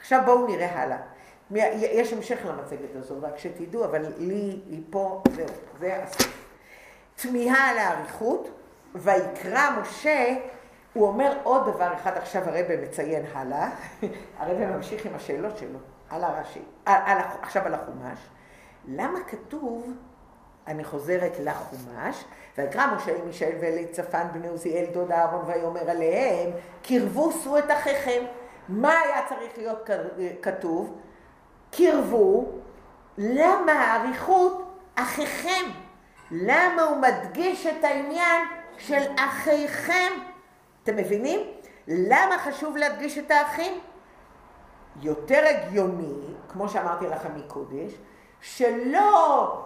[0.00, 0.98] עכשיו בואו נראה הלאה.
[1.50, 5.46] יש המשך למצגת הזו, רק שתדעו, אבל לי היא פה, זהו,
[5.78, 6.44] זה הסוף.
[7.16, 8.48] תמיהה על האריכות,
[8.94, 10.34] ויקרא משה,
[10.92, 13.70] הוא אומר עוד דבר אחד, עכשיו הרב מציין הלאה,
[14.38, 15.78] הרב ממשיך עם השאלות שלו.
[16.10, 16.62] על הרש"י,
[17.42, 18.18] עכשיו על החומש.
[18.88, 19.92] למה כתוב,
[20.66, 22.24] אני חוזרת לחומש,
[22.58, 26.50] ויקרא משה עם מישאל ואלי צפן בני עוזיאל דוד אהרון ויאמר עליהם,
[26.82, 28.24] קרבו שאו את אחיכם.
[28.68, 29.88] מה היה צריך להיות
[30.42, 30.98] כתוב?
[31.70, 32.44] קרבו,
[33.18, 35.70] למה האריכות אחיכם?
[36.30, 38.46] למה הוא מדגיש את העניין
[38.78, 40.12] של אחיכם?
[40.82, 41.40] אתם מבינים?
[41.88, 43.80] למה חשוב להדגיש את האחים?
[45.02, 46.14] יותר הגיוני,
[46.48, 47.92] כמו שאמרתי לכם מקודש,
[48.40, 49.64] שלא,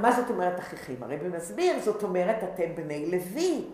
[0.00, 0.94] מה זאת אומרת אחיכם?
[1.00, 3.64] הרי במסביר, זאת אומרת אתם בני לוי.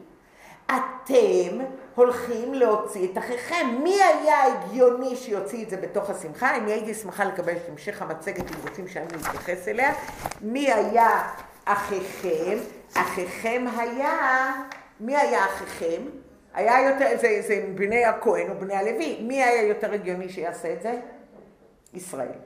[0.67, 1.59] אתם
[1.95, 3.79] הולכים להוציא את אחיכם.
[3.83, 6.57] מי היה הגיוני שיוציא את זה בתוך השמחה?
[6.57, 9.95] אני הייתי שמחה לקבל את המשך המצגת אם רוצים שאני אתייחס אליה.
[10.41, 11.29] מי היה
[11.65, 12.59] אחיכם?
[12.95, 14.53] אחיכם היה,
[15.01, 16.03] מי היה אחיכם?
[16.55, 20.83] היה יותר, זה, זה בני הכהן או בני הלוי, מי היה יותר הגיוני שיעשה את
[20.83, 21.01] זה?
[21.95, 22.39] ישראל.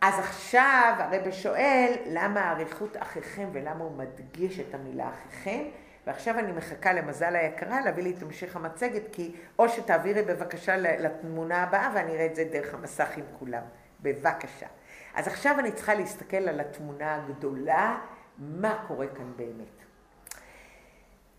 [0.00, 5.62] אז עכשיו הרב שואל, למה אריכות אחיכם ולמה הוא מדגיש את המילה אחיכם?
[6.06, 11.62] ועכשיו אני מחכה למזל היקרה להביא לי את המשך המצגת, כי או שתעבירי בבקשה לתמונה
[11.62, 13.62] הבאה ואני אראה את זה דרך המסך עם כולם.
[14.02, 14.66] בבקשה.
[15.14, 17.98] אז עכשיו אני צריכה להסתכל על התמונה הגדולה,
[18.38, 19.79] מה קורה כאן באמת.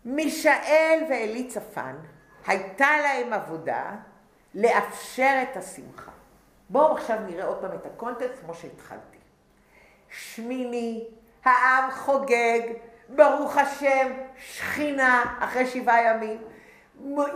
[0.04, 1.96] מישאל ואלי צפן,
[2.46, 3.90] הייתה להם עבודה
[4.54, 6.10] לאפשר את השמחה.
[6.70, 9.18] בואו עכשיו נראה עוד פעם את הקונטקסט כמו שהתחלתי.
[10.10, 11.04] שמיני,
[11.44, 12.60] העם חוגג,
[13.08, 16.42] ברוך השם, שכינה אחרי שבעה ימים,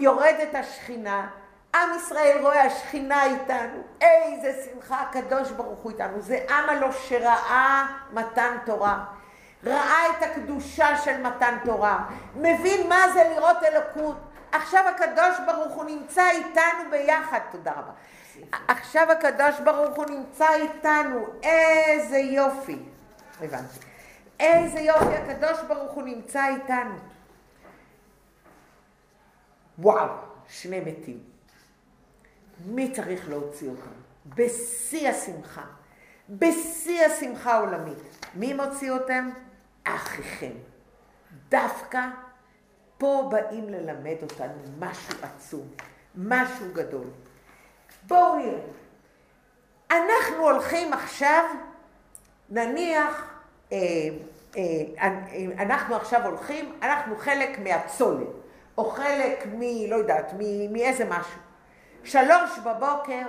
[0.01, 1.31] יורדת השכינה,
[1.75, 7.87] עם ישראל רואה השכינה איתנו, איזה שמחה הקדוש ברוך הוא איתנו, זה עם הלא שראה
[8.13, 9.05] מתן תורה.
[9.65, 14.17] ראה את הקדושה של מתן תורה, מבין מה זה לראות אלוקות.
[14.53, 17.93] עכשיו הקדוש ברוך הוא נמצא איתנו ביחד, תודה רבה.
[18.69, 22.79] עכשיו הקדוש ברוך הוא נמצא איתנו, איזה יופי.
[23.41, 23.79] הבנתי.
[24.41, 26.95] איזה יופי, הקדוש ברוך הוא נמצא איתנו.
[29.79, 30.09] וואו,
[30.49, 31.21] שני מתים.
[32.67, 33.91] מי צריך להוציא אותם?
[34.27, 35.63] בשיא השמחה.
[36.29, 37.99] בשיא השמחה העולמית.
[38.35, 39.31] מי מוציא אותם?
[39.87, 40.53] אחיכם.
[41.49, 42.01] דווקא
[42.99, 45.69] פה באים ללמד אותנו משהו עצום,
[46.15, 47.07] משהו גדול.
[48.07, 48.61] בואו נראה.
[49.91, 51.45] אנחנו הולכים עכשיו,
[52.51, 53.31] נניח,
[53.73, 53.79] אה,
[54.57, 54.63] אה,
[54.97, 58.29] אה, אנחנו עכשיו הולכים, אנחנו חלק מהצולת,
[58.79, 59.61] או חלק מ...
[59.91, 60.33] לא יודעת,
[60.71, 61.41] מאיזה משהו.
[62.05, 63.27] שלוש בבוקר,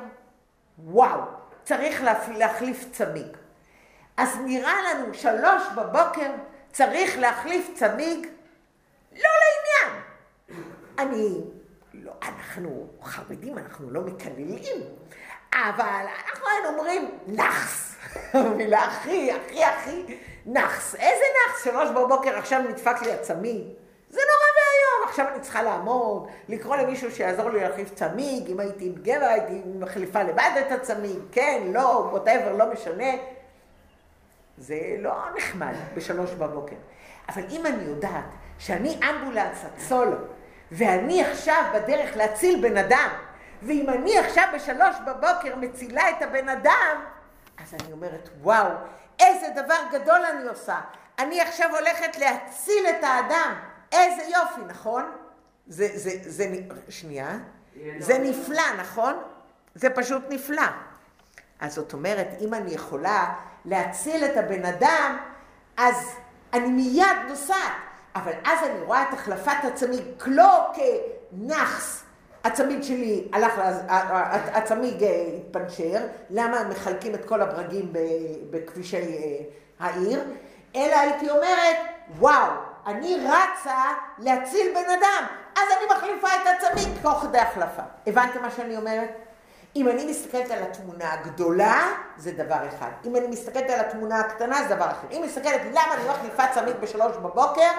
[0.86, 1.22] וואו,
[1.64, 2.04] צריך
[2.38, 3.38] להחליף צמיג.
[4.18, 6.32] אז נראה לנו שלוש בבוקר
[6.72, 8.28] צריך להחליף צמיג,
[9.12, 10.02] לא לעניין.
[11.00, 11.42] אני,
[11.94, 14.84] לא, אנחנו חרדים, אנחנו לא מקללים,
[15.54, 17.96] אבל אנחנו היינו אומרים נחס,
[18.34, 20.96] המילה הכי, הכי, הכי, נחס.
[20.96, 21.64] איזה נחס?
[21.64, 23.64] שלוש בבוקר עכשיו נדפק לי הצמיג.
[24.10, 28.86] זה נורא ואיום, עכשיו אני צריכה לעמוד, לקרוא למישהו שיעזור לי להחליף צמיג, אם הייתי
[28.86, 33.37] עם גבר הייתי מחליפה לבד את הצמיג, כן, לא, ווטאבר, לא משנה.
[34.58, 36.76] זה לא נחמד בשלוש בבוקר.
[37.30, 38.26] אבל אם אני יודעת
[38.60, 40.18] שאני אמבולנס הצולו,
[40.72, 43.10] ואני עכשיו בדרך להציל בן אדם,
[43.64, 47.06] ואם אני עכשיו בשלוש בבוקר מצילה את הבן אדם,
[47.58, 48.72] אז אני אומרת, וואו,
[49.20, 50.82] איזה דבר גדול אני עושה.
[51.20, 53.54] אני עכשיו הולכת להציל את האדם.
[53.92, 55.04] איזה יופי, נכון?
[55.68, 56.46] זה, זה, זה,
[56.90, 57.38] שנייה.
[58.00, 59.14] זה נפלא, נכון?
[59.76, 60.62] זה פשוט נפלא.
[61.60, 63.34] אז זאת אומרת, אם אני יכולה
[63.66, 65.18] להציל את הבן אדם,
[65.78, 65.96] אז
[66.54, 67.72] אני מיד נוסעת.
[68.16, 72.04] אבל אז אני רואה את החלפת הצמיג, לא כנאחס.
[72.44, 73.54] הצמיג שלי הלך,
[74.54, 77.94] הצמיג אה, התפנצ'ר, למה מחלקים את כל הברגים
[78.50, 79.44] בכבישי אה,
[79.80, 80.24] העיר,
[80.76, 81.78] אלא הייתי אומרת,
[82.20, 82.52] וואו,
[82.86, 83.84] אני רצה
[84.18, 87.82] להציל בן אדם, אז אני מחליפה את הצמיג תוך כדי החלפה.
[88.08, 89.10] הבנתם מה שאני אומרת?
[89.78, 92.90] אם אני מסתכלת על התמונה הגדולה, זה דבר אחד.
[93.06, 95.08] אם אני מסתכלת על התמונה הקטנה, זה דבר אחר.
[95.12, 97.72] אם מסתכלת למה אני מחליפה צמיג בשלוש בבוקר,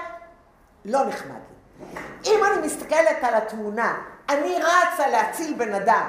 [0.85, 1.99] לא נחמד לי.
[2.25, 6.09] אם אני מסתכלת על התמונה, אני רצה להציל בן אדם.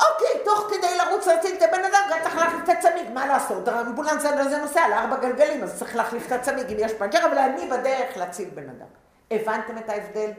[0.00, 3.68] אוקיי, תוך כדי לרוץ להציל את הבן אדם, גם צריך להחליף את הצמיג, מה לעשות?
[3.68, 7.38] האמבולנס הזה נוסע על ארבע גלגלים, אז צריך להחליף את הצמיג אם יש פנג'ר, אבל
[7.38, 8.86] אני בדרך להציל בן אדם.
[9.30, 10.30] הבנתם את ההבדל?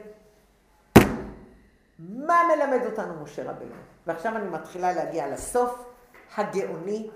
[1.98, 3.89] מה מלמד אותנו משה רבינו?
[4.06, 5.84] ועכשיו אני מתחילה להגיע לסוף
[6.36, 7.10] הגאוני,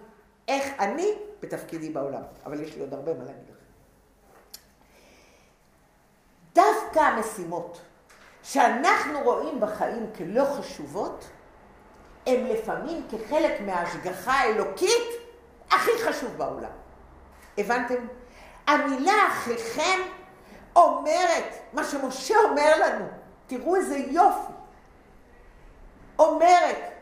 [0.48, 1.08] איך אני
[1.40, 2.22] בתפקידי בעולם.
[2.46, 3.64] אבל יש לי עוד הרבה מה להגיד לכם.
[6.52, 7.80] דווקא המשימות
[8.42, 11.24] שאנחנו רואים בחיים כלא חשובות,
[12.26, 15.08] הן לפעמים כחלק מההשגחה האלוקית
[15.70, 16.70] הכי חשוב בעולם.
[17.58, 18.06] הבנתם?
[18.66, 20.00] המילה אחיכם
[20.76, 23.04] אומרת, מה שמשה אומר לנו,
[23.46, 24.52] תראו איזה יופי,
[26.18, 26.92] אומרת,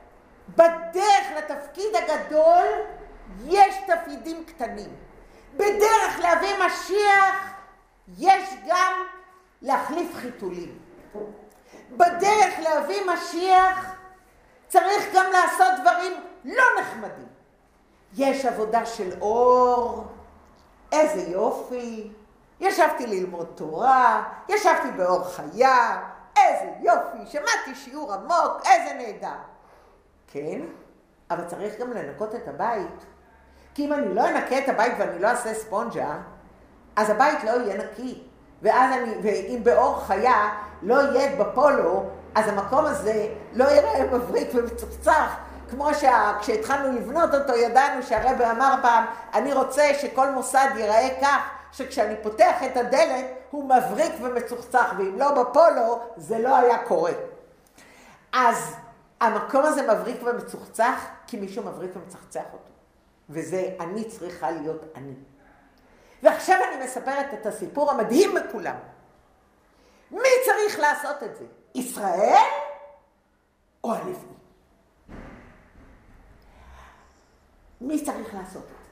[0.49, 2.67] בדרך לתפקיד הגדול
[3.45, 4.97] יש תפקידים קטנים.
[5.55, 7.53] בדרך להביא משיח
[8.19, 8.93] יש גם
[9.63, 10.79] להחליף חיתולים.
[11.91, 13.95] בדרך להביא משיח
[14.69, 16.13] צריך גם לעשות דברים
[16.45, 17.29] לא נחמדים.
[18.17, 20.05] יש עבודה של אור,
[20.93, 22.11] איזה יופי.
[22.61, 26.01] ישבתי ללמוד תורה, ישבתי באור חיה,
[26.37, 29.39] איזה יופי, שמעתי שיעור עמוק, איזה נהדר.
[30.27, 30.61] כן,
[31.31, 33.05] אבל צריך גם לנקות את הבית.
[33.75, 36.17] כי אם אני לא אנקה את הבית ואני לא אעשה ספונג'ה,
[36.97, 38.23] אז הבית לא יהיה נקי.
[38.63, 40.49] ואז אני, ואם באור חיה
[40.83, 42.05] לא יהיה בפולו,
[42.35, 45.37] אז המקום הזה לא יראה מבריק ומצוחצח.
[45.71, 49.05] כמו שכשהתחלנו לבנות אותו ידענו שהרבא אמר פעם,
[49.35, 55.43] אני רוצה שכל מוסד ייראה כך שכשאני פותח את הדלת הוא מבריק ומצוחצח, ואם לא
[55.43, 57.13] בפולו זה לא היה קורה.
[58.33, 58.77] אז
[59.21, 62.73] המקום הזה מבריק ומצוחצח כי מישהו מבריק ומצחצח אותו.
[63.31, 65.15] וזה אני צריכה להיות אני.
[66.23, 68.77] ועכשיו אני מספרת את הסיפור המדהים מכולם.
[70.11, 71.45] מי צריך לעשות את זה?
[71.75, 72.51] ישראל
[73.85, 74.15] או הלוי?
[77.81, 78.91] מי צריך לעשות את זה?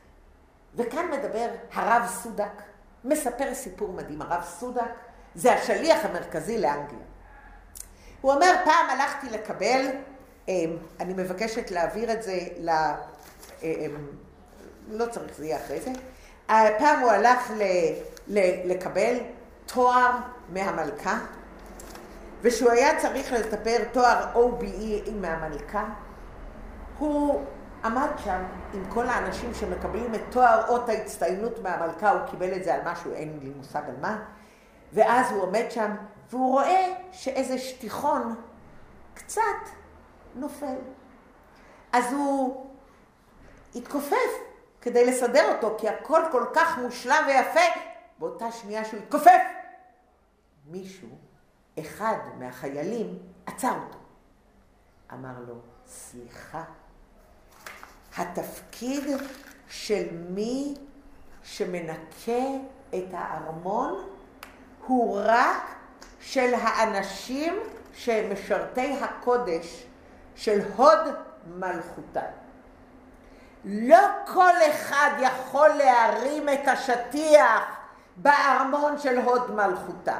[0.75, 2.63] וכאן מדבר הרב סודק,
[3.05, 4.23] מספר סיפור מדהים.
[4.23, 4.83] הרב סודק
[5.35, 6.99] זה השליח המרכזי לאנגליה.
[8.21, 9.87] הוא אומר, פעם הלכתי לקבל,
[10.49, 12.71] אמ, אני מבקשת להעביר את זה ל...
[13.63, 14.07] אמ,
[14.91, 15.91] לא צריך, זה יהיה אחרי זה.
[16.79, 17.63] פעם הוא הלך ל...
[18.65, 19.17] לקבל
[19.67, 20.11] תואר
[20.49, 21.19] מהמלכה,
[22.43, 25.85] ושהוא היה צריך לספר תואר OBE מהמלכה,
[26.99, 27.45] הוא
[27.85, 28.43] עמד שם
[28.75, 33.13] עם כל האנשים שמקבלים את תואר אות ההצטיינות מהמלכה, הוא קיבל את זה על משהו,
[33.13, 34.23] אין לי מושג על מה,
[34.93, 35.95] ואז הוא עומד שם
[36.31, 38.35] והוא רואה שאיזה שטיחון
[39.15, 39.41] קצת
[40.35, 40.77] נופל.
[41.93, 42.67] אז הוא
[43.75, 44.31] התכופף
[44.81, 47.81] כדי לסדר אותו, כי הכל כל כך מושלם ויפה,
[48.19, 49.43] באותה שנייה שהוא התכופף,
[50.67, 51.09] מישהו,
[51.81, 53.99] אחד מהחיילים, עצר אותו.
[55.13, 55.55] אמר לו,
[55.87, 56.65] סליחה,
[58.17, 59.05] התפקיד
[59.69, 60.75] של מי
[61.43, 62.43] שמנקה
[62.95, 64.05] את הארמון
[64.87, 65.63] הוא רק
[66.21, 67.61] של האנשים
[67.95, 69.87] שהם משרתי הקודש
[70.35, 71.15] של הוד
[71.47, 72.23] מלכותה.
[73.65, 77.63] לא כל אחד יכול להרים את השטיח
[78.17, 80.19] בארמון של הוד מלכותה.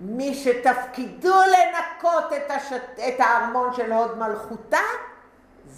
[0.00, 2.98] מי שתפקידו לנקות את, השט...
[3.08, 4.80] את הארמון של הוד מלכותה,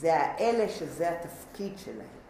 [0.00, 2.20] זה האלה שזה התפקיד שלהם.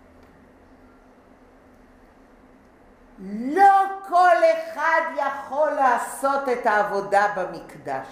[3.54, 8.06] לא כל אחד יכול לעשות את העבודה במקדש.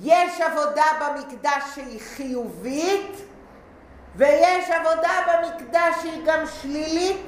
[0.00, 3.16] יש עבודה במקדש שהיא חיובית,
[4.16, 7.26] ויש עבודה במקדש שהיא גם שלילית.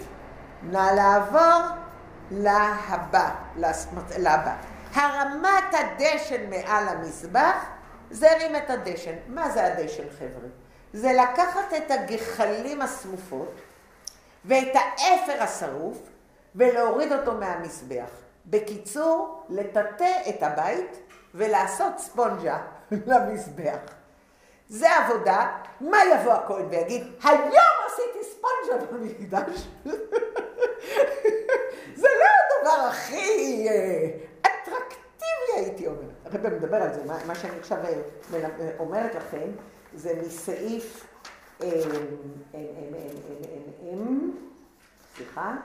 [0.62, 1.61] נא לעבור
[2.31, 3.35] להבא,
[4.18, 4.57] להבא.
[4.95, 7.66] הרמת הדשן מעל המזבח,
[8.11, 9.14] זה הרים את הדשן.
[9.29, 10.64] מה זה הדשן, חבר'ה?
[10.95, 13.53] זה לקחת את הגחלים השרופות
[14.45, 15.99] ואת האפר השרוף
[16.55, 18.11] ולהוריד אותו מהמזבח.
[18.47, 20.97] בקיצור, לטאטא את הבית
[21.35, 22.59] ולעשות ספונג'ה
[23.07, 23.79] למזבח.
[24.69, 29.67] זה עבודה, מה יבוא הכהן ויגיד, היום עשיתי ספונג'ה במקדש?
[32.01, 32.27] זה לא
[32.61, 34.09] הדבר הכי אה,
[36.35, 36.53] הייתי אומרת.
[36.53, 39.49] הרב מדבר על זה, מה, מה שאני עכשיו אה, מל- אומרת לכם,
[39.95, 41.07] זה מסעיף,
[41.62, 41.80] אה, אה, אה,
[42.55, 42.61] אה,
[43.85, 43.99] אה, אה,
[45.16, 45.57] סליחה,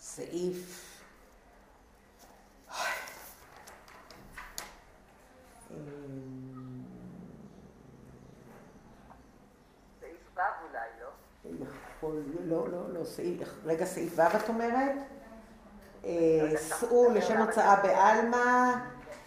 [0.00, 0.86] סעיף,
[5.70, 5.76] אה,
[11.00, 11.66] לא?
[11.98, 14.92] יכול, לא, לא, לא, סעיף, רגע, סעיף ו' את אומרת?
[16.04, 18.72] אה, סעו לשם הוצאה בעלמא,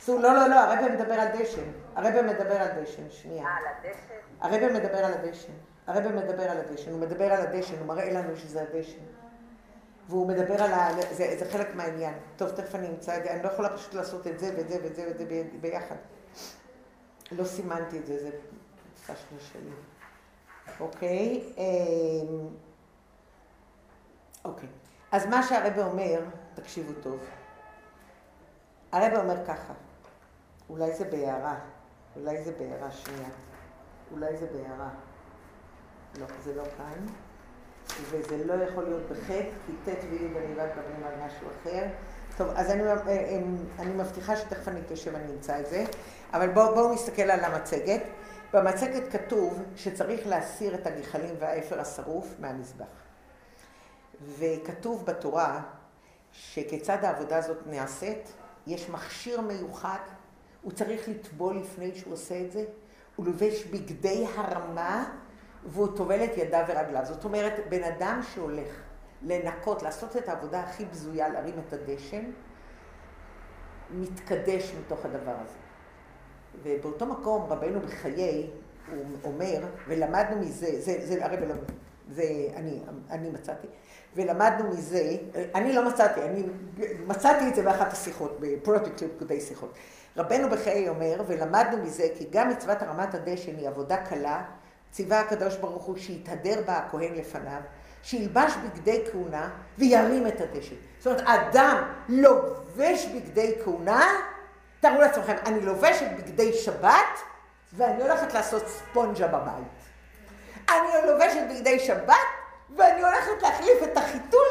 [0.06, 3.44] סעו, לא, לא, לא, הרב מדבר על דשן, הרב מדבר על דשן, שנייה.
[3.44, 4.16] אה, על הדשן?
[4.42, 5.54] הרב מדבר על הדשן,
[5.88, 9.00] הרב מדבר על הדשן, הוא מדבר על הדשן, הוא מראה לנו שזה הדשן.
[10.10, 10.90] והוא מדבר על ה...
[11.12, 12.14] זה, זה חלק מהעניין.
[12.38, 14.78] טוב, תכף אני אמצא את זה, אני לא יכולה פשוט לעשות את זה ואת זה
[14.84, 15.26] ואת זה ואת זה
[15.62, 15.96] ביחד.
[17.32, 18.30] לא סימנתי את זה, זה
[19.02, 19.72] פשטה שלי.
[20.80, 22.48] אוקיי, אמ,
[24.46, 24.70] אוקיי.
[25.12, 26.22] אז מה שהרבא אומר,
[26.56, 27.20] תקשיבו טוב.
[28.92, 29.74] הרבא אומר ככה,
[30.74, 31.56] אולי זה בהערה,
[32.16, 33.30] אולי זה בהערה שנייה,
[34.12, 34.90] אולי זה בהערה.
[36.20, 37.06] לא, זה לא כאן,
[38.10, 41.86] וזה לא יכול להיות בחטא, כי ט' וי' אני רק מדברים על משהו אחר.
[42.38, 43.40] טוב, אז אני, אה,
[43.80, 45.84] אני מבטיחה שתכף אני אתיישב ואני אמצא את זה,
[46.34, 48.02] אבל בואו בוא נסתכל על המצגת.
[48.54, 52.86] במצגת כתוב שצריך להסיר את הגחלים והאפר השרוף מהמזבח.
[54.40, 55.62] וכתוב בתורה
[56.32, 58.34] שכיצד העבודה הזאת נעשית,
[58.68, 60.00] יש מכשיר מיוחד,
[60.64, 62.66] הוא צריך לטבול לפני שהוא עושה את זה,
[63.16, 65.14] הוא לובש בגדי הרמה
[65.66, 67.06] והוא טובל את ידיו ורגליו.
[67.06, 68.82] זאת אומרת, בן אדם שהולך
[69.22, 72.24] לנקות, לעשות את העבודה הכי בזויה, להרים את הדשן,
[73.92, 75.58] מתקדש מתוך הדבר הזה.
[76.64, 78.50] ובאותו מקום רבנו בחיי,
[78.92, 81.56] הוא אומר, ולמדנו מזה, זה, זה הרב לא,
[82.10, 82.24] זה
[82.56, 83.68] אני, אני מצאתי,
[84.16, 85.18] ולמדנו מזה,
[85.56, 86.44] אני לא מצאתי, אני
[87.08, 89.74] מצאתי את זה באחת השיחות, בפרוטוקט של פקודי שיחות.
[90.18, 94.42] רבנו בחיי אומר, ולמדנו מזה כי גם מצוות הרמת הדשן היא עבודה קלה,
[94.92, 97.62] ציווה הקדוש ברוך הוא שיתהדר בה הכהן לפניו,
[98.04, 100.76] שילבש בגדי כהונה וירים את הדשן.
[101.00, 104.06] זאת אומרת, אדם לובש בגדי כהונה,
[104.80, 107.20] תארו לעצמכם, אני לובשת בגדי שבת
[107.74, 109.84] ואני הולכת לעשות ספונג'ה בבית.
[110.70, 112.14] אני לובשת בגדי שבת
[112.76, 114.46] ואני הולכת להחליף את החיתול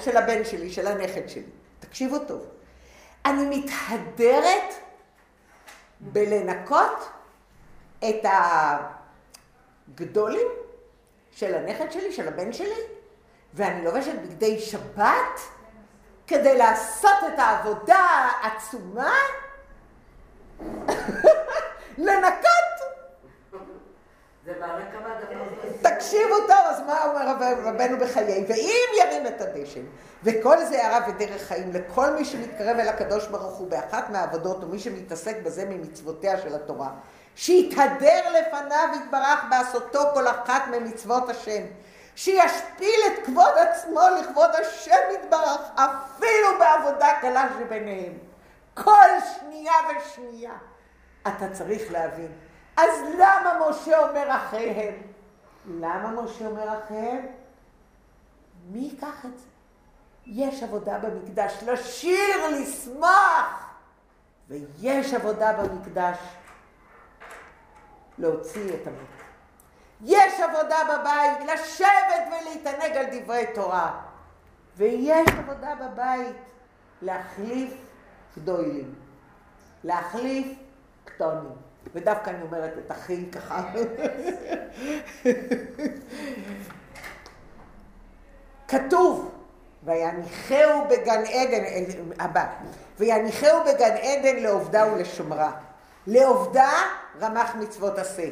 [0.00, 1.42] של, הבן שלי, של הנכד שלי.
[1.80, 2.46] תקשיבו טוב.
[3.26, 4.74] אני מתהדרת
[6.00, 7.08] בלנקות
[7.98, 8.24] את
[9.88, 10.48] הגדולים
[11.32, 12.80] של הנכד שלי, של הבן שלי,
[13.54, 15.40] ואני לובשת בגדי שבת
[16.26, 17.98] כדי לעשות את העבודה
[18.42, 19.14] העצומה,
[21.98, 22.74] לנקות.
[23.52, 23.78] זה ברקע מהדבר הזה.
[25.82, 28.44] תקשיבו טוב, אז מה אומר רב- רבנו בחיי?
[28.48, 29.80] ואם ירים את הדשן,
[30.22, 34.78] וכל זה הערה ודרך חיים לכל מי שמתקרב אל הקדוש ברוך הוא באחת מהעבודות, ומי
[34.78, 36.88] שמתעסק בזה ממצוותיה של התורה,
[37.36, 41.62] שיתהדר לפניו יתברך בעשותו כל אחת ממצוות השם,
[42.16, 48.12] שישפיל את כבוד עצמו לכבוד השם יתברך, אפילו בעבודה קלה שביניהם.
[48.74, 50.52] כל שנייה ושנייה.
[51.22, 52.32] אתה צריך להבין.
[52.76, 54.94] אז למה משה אומר אחריהם?
[55.80, 57.26] למה משה אומר אחריהם?
[58.70, 59.46] מי ייקח את זה?
[60.26, 63.74] יש עבודה במקדש, לשיר, לשמוח,
[64.48, 66.18] ויש עבודה במקדש,
[68.18, 69.24] להוציא את המת.
[70.00, 74.00] יש עבודה בבית, לשבת ולהתענג על דברי תורה.
[74.76, 76.36] ויש עבודה בבית,
[77.02, 77.74] להחליף
[78.36, 78.94] גדולים,
[79.84, 80.58] להחליף
[81.04, 81.63] קטונים.
[81.94, 83.62] ודווקא אני אומרת את אחי ככה.
[88.68, 89.30] כתוב,
[89.84, 91.64] ויניחהו בגן עדן,
[92.18, 92.46] הבא,
[92.98, 95.52] ויניחהו בגן עדן לעובדה ולשומרה.
[96.06, 96.70] לעובדה
[97.20, 98.28] רמח מצוות עשה.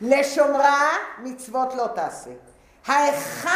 [0.00, 0.88] לשומרה
[1.18, 2.30] מצוות לא תעשה.
[2.86, 3.48] ההיכל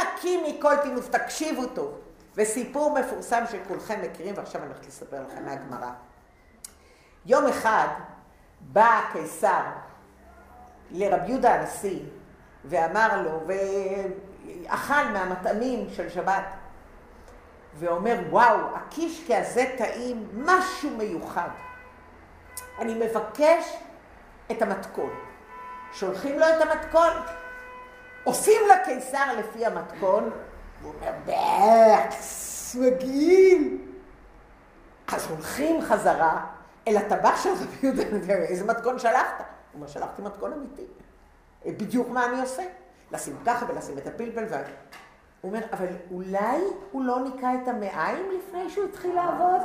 [0.00, 1.98] נקי מכל טינוף, תקשיבו טוב.
[2.36, 5.90] וסיפור מפורסם שכולכם מכירים, ועכשיו אני הולכת לספר לכם מהגמרא.
[7.26, 7.88] יום אחד
[8.60, 9.62] בא הקיסר
[10.90, 12.00] לרב יהודה הנשיא
[12.64, 16.44] ואמר לו, ואכל מהמטעמים של שבת,
[17.78, 21.48] ואומר, וואו, הקישקע הזה טעים, משהו מיוחד.
[22.78, 23.76] אני מבקש
[24.50, 25.10] את המתכון.
[25.92, 27.10] שולחים לו את המתכון,
[28.24, 30.30] עושים לקיסר לפי המתכון,
[30.82, 33.78] הוא אומר, בקס, מגעיל,
[35.28, 36.46] הולכים חזרה
[36.88, 39.38] אל הטבח של רבי יהודה, איזה מתכון שלחת?
[39.38, 40.86] הוא אומר, שלחתי מתכון אמיתי.
[41.66, 42.62] בדיוק מה אני עושה.
[43.12, 44.62] לשים ככה ולשים את הפלפל וה...
[45.40, 46.60] הוא אומר, אבל אולי
[46.92, 49.60] הוא לא ניקה את המעיים לפני שהוא התחיל לעבוד?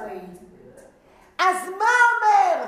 [1.38, 1.86] אז מה
[2.16, 2.66] אומר?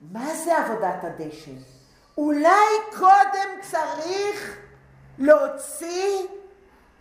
[0.00, 1.56] מה זה עבודת הדשן?
[2.18, 4.58] אולי קודם צריך
[5.18, 6.26] להוציא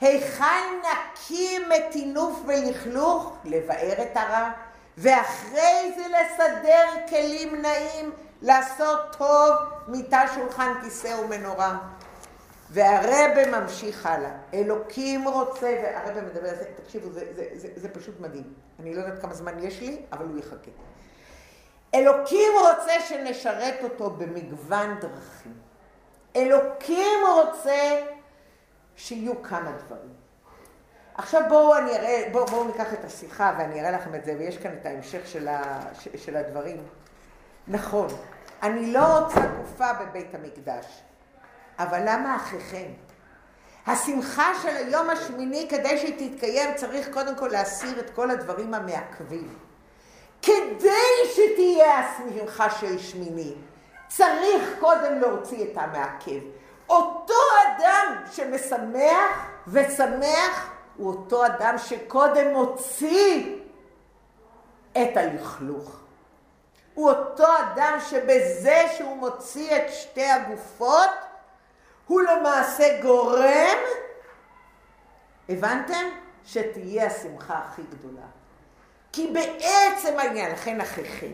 [0.01, 4.51] היכן נקי מטינוף ולכלוך, לבאר את הרע,
[5.01, 9.55] ואחרי זה לסדר כלים נעים, לעשות טוב,
[9.87, 11.77] מיטה, שולחן, כיסא ומנורה.
[12.69, 14.31] והרבה ממשיך הלאה.
[14.53, 18.53] אלוקים רוצה, והרבה מדבר על זה, תקשיבו, זה, זה, זה, זה פשוט מדהים.
[18.79, 20.71] אני לא יודעת כמה זמן יש לי, אבל הוא יחכה.
[21.95, 25.53] אלוקים רוצה שנשרת אותו במגוון דרכים.
[26.35, 28.01] אלוקים רוצה
[28.95, 30.18] שיהיו כמה דברים.
[31.19, 34.57] עכשיו בואו אני אראה, בואו בוא ניקח את השיחה ואני אראה לכם את זה, ויש
[34.57, 35.79] כאן את ההמשך של, ה,
[36.15, 36.77] של הדברים.
[37.67, 38.07] נכון,
[38.63, 40.85] אני לא רוצה גופה בבית המקדש,
[41.79, 42.85] אבל למה אחיכם?
[43.87, 49.57] השמחה של היום השמיני, כדי שהיא תתקיים, צריך קודם כל להסיר את כל הדברים המעכבים.
[50.41, 53.53] כדי שתהיה השמחה של שמיני,
[54.07, 56.41] צריך קודם להוציא את המעכב.
[56.89, 57.33] אותו
[57.67, 63.55] אדם שמשמח ושמח, הוא אותו אדם שקודם מוציא
[64.91, 65.99] את הלכלוך.
[66.93, 71.09] הוא אותו אדם שבזה שהוא מוציא את שתי הגופות,
[72.07, 73.77] הוא למעשה גורם,
[75.49, 76.05] הבנתם?
[76.45, 78.25] שתהיה השמחה הכי גדולה.
[79.11, 81.31] כי בעצם העניין, לכן אחיכם,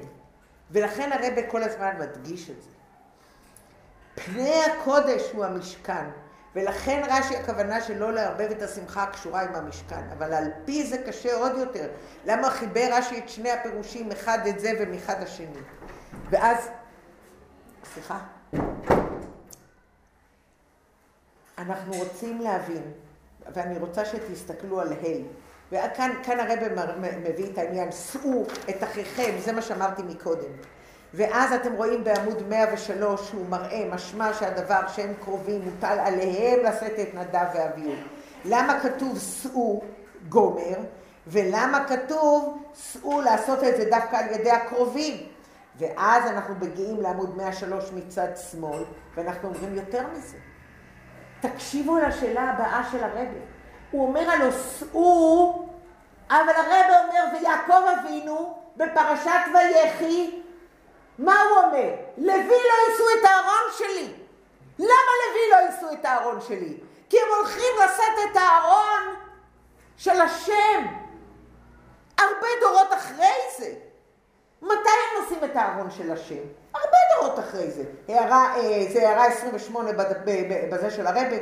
[0.72, 2.70] ולכן הרב כל הזמן מדגיש את זה.
[4.16, 6.06] פני הקודש הוא המשכן,
[6.56, 11.36] ולכן רש"י הכוונה שלא לערבב את השמחה הקשורה עם המשכן, אבל על פי זה קשה
[11.36, 11.90] עוד יותר.
[12.26, 15.60] למה חיבר רש"י את שני הפירושים, אחד את זה ומחד השני?
[16.30, 16.70] ואז,
[17.94, 18.20] סליחה,
[21.58, 22.92] אנחנו רוצים להבין,
[23.54, 29.52] ואני רוצה שתסתכלו על ה' וכאן כאן הרב מביא את העניין, שאו את אחיכם, זה
[29.52, 30.52] מה שאמרתי מקודם.
[31.14, 37.14] ואז אתם רואים בעמוד 103 שהוא מראה, משמע שהדבר שהם קרובים מוטל עליהם לשאת את
[37.16, 37.94] נדב ואביהו.
[38.46, 39.82] למה כתוב שאו
[40.30, 40.78] גומר,
[41.28, 45.28] ולמה כתוב שאו לעשות את זה דווקא על ידי הקרובים?
[45.78, 48.84] ואז אנחנו מגיעים לעמוד 103 מצד שמאל,
[49.16, 50.38] ואנחנו אומרים יותר מזה.
[51.40, 53.40] תקשיבו לשאלה הבאה של הרבי.
[53.92, 55.68] הוא אומר הלו שאו,
[56.30, 60.42] אבל הרבי אומר, ויעקב אבינו בפרשת ויחי,
[61.20, 61.90] מה הוא אומר?
[62.18, 64.14] לוי לא יישאו את הארון שלי.
[64.80, 66.78] למה לוי לא יישאו את הארון שלי?
[67.10, 69.16] כי הם הולכים לשאת את הארון
[69.98, 70.86] של השם.
[72.20, 73.74] הרבה דורות אחרי זה.
[74.62, 76.44] מתי הם נושאים את הארון של השם?
[76.74, 77.84] הרבה דורות אחרי זה.
[78.08, 79.92] הערה, אה, זה הערה 28
[80.72, 81.38] בזה של הרבה.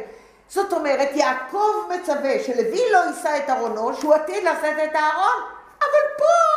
[0.49, 5.43] זאת אומרת, יעקב מצווה שלוי לא יישא את ארונו, שהוא עתיד לשאת את הארון,
[5.79, 6.52] אבל פה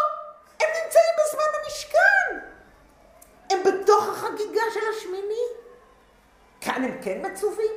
[4.36, 5.46] החגיגה של השמיני.
[6.60, 7.72] כאן הם כן מצווים.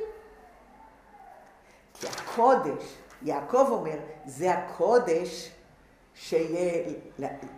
[1.94, 5.50] כי הקודש, יעקב אומר, זה הקודש
[6.14, 6.92] שיהיה,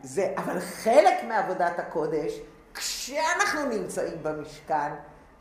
[0.02, 2.40] זה, אבל חלק מעבודת הקודש,
[2.74, 4.92] כשאנחנו נמצאים במשכן,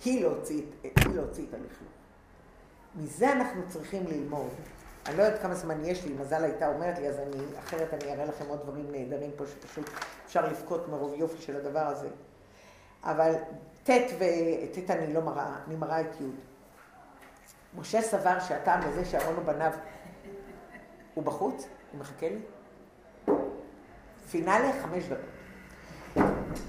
[0.05, 1.91] היא להוציא, היא להוציא את הלכלוך.
[2.95, 4.49] מזה אנחנו צריכים ללמוד.
[5.05, 8.13] אני לא יודעת כמה זמן יש לי, מזל הייתה אומרת לי, אז אני, אחרת אני
[8.13, 9.89] אראה לכם עוד דברים נהדרים פה, שפשוט
[10.25, 12.07] אפשר לבכות מרוב יופי של הדבר הזה.
[13.03, 13.33] אבל
[13.83, 16.25] ט' וט' אני לא מראה, אני מראה את י'.
[17.79, 19.71] משה סבר שהטעם לזה שאהרון ובניו
[21.13, 22.41] הוא בחוץ, הוא מחכה לי.
[24.31, 25.41] פינאלה, חמש דקות.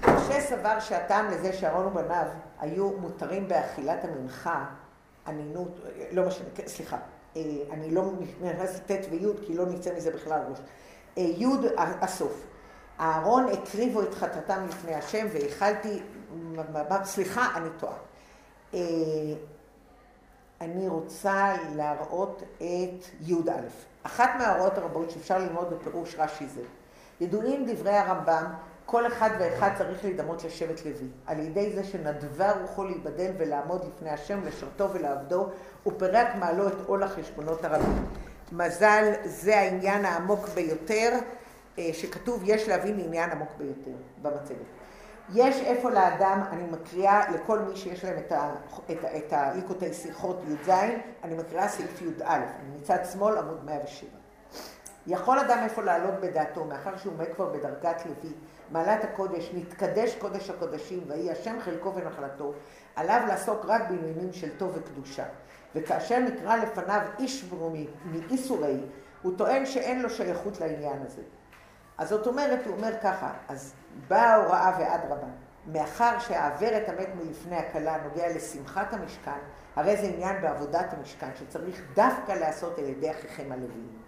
[0.03, 2.27] משה סבר שהטעם לזה שאהרון ובניו
[2.59, 4.65] היו מותרים באכילת המנחה,
[5.29, 5.81] אנינות,
[6.11, 6.97] לא משנה, כן, סליחה,
[7.37, 8.11] אה, אני לא
[8.41, 10.59] נכנסת ט' וי' כי לא נצא מזה בכלל ראש.
[11.19, 11.47] אה, י'
[11.79, 12.47] הסוף.
[13.01, 16.03] אהרון הקריבו את חטאתם לפני השם והאכלתי,
[17.05, 17.95] סליחה, אני טועה.
[18.75, 18.81] אה,
[20.61, 23.51] אני רוצה להראות את י"א.
[24.03, 26.63] אחת מההוראות הרבות שאפשר ללמוד בפירוש רש"י זה.
[27.21, 28.45] ידועים דברי הרמב"ם,
[28.87, 31.09] כל אחד ואחד צריך להידמות לשבט לוי.
[31.27, 35.47] על ידי זה שנדבה רוחו להיבדל ולעמוד לפני השם, לשרתו ולעבדו,
[35.87, 38.07] ופרק מעלו את עול החשבונות הרבים.
[38.53, 41.19] מזל, זה העניין העמוק ביותר.
[41.79, 43.91] אה, שכתוב יש להבין לעניין עמוק ביותר
[44.23, 44.82] במצגת.
[45.35, 48.19] יש איפה לאדם, אני מקריאה לכל מי שיש להם
[49.17, 50.71] את, הליקוטי שיחות י"ז,
[51.25, 54.11] אני מקריאה סעיף י"א, אני מצד שמאל עמוד 107.
[55.07, 58.33] יכול אדם איפה לעלות בדעתו, מאחר שהוא עומד כבר בדרגת לוי,
[58.71, 62.53] מעלת הקודש, נתקדש קודש הקודשים, ויהי השם חלקו ונחלתו,
[62.97, 65.25] עליו לעסוק רק בעניינים של טוב וקדושה.
[65.75, 68.81] וכאשר נקרא לפניו איש ברומי מאיסורי,
[69.23, 71.23] הוא טוען שאין לו שייכות לעניין הזה.
[71.99, 73.75] אז זאת אומרת, הוא אומר ככה, אז
[74.09, 75.27] באה ההוראה ואדרבה,
[75.67, 79.39] מאחר שהעבר את המת מלפני הכלה נוגע לשמחת המשכן,
[79.77, 84.03] הרי זה עניין בעבודת המשכן שצריך דווקא להיעשות על ידי אחיכם הלוויים.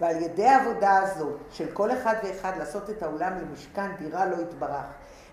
[0.00, 4.86] ועל ידי העבודה הזאת של כל אחד ואחד לעשות את העולם למשכן דירה לא יתברך.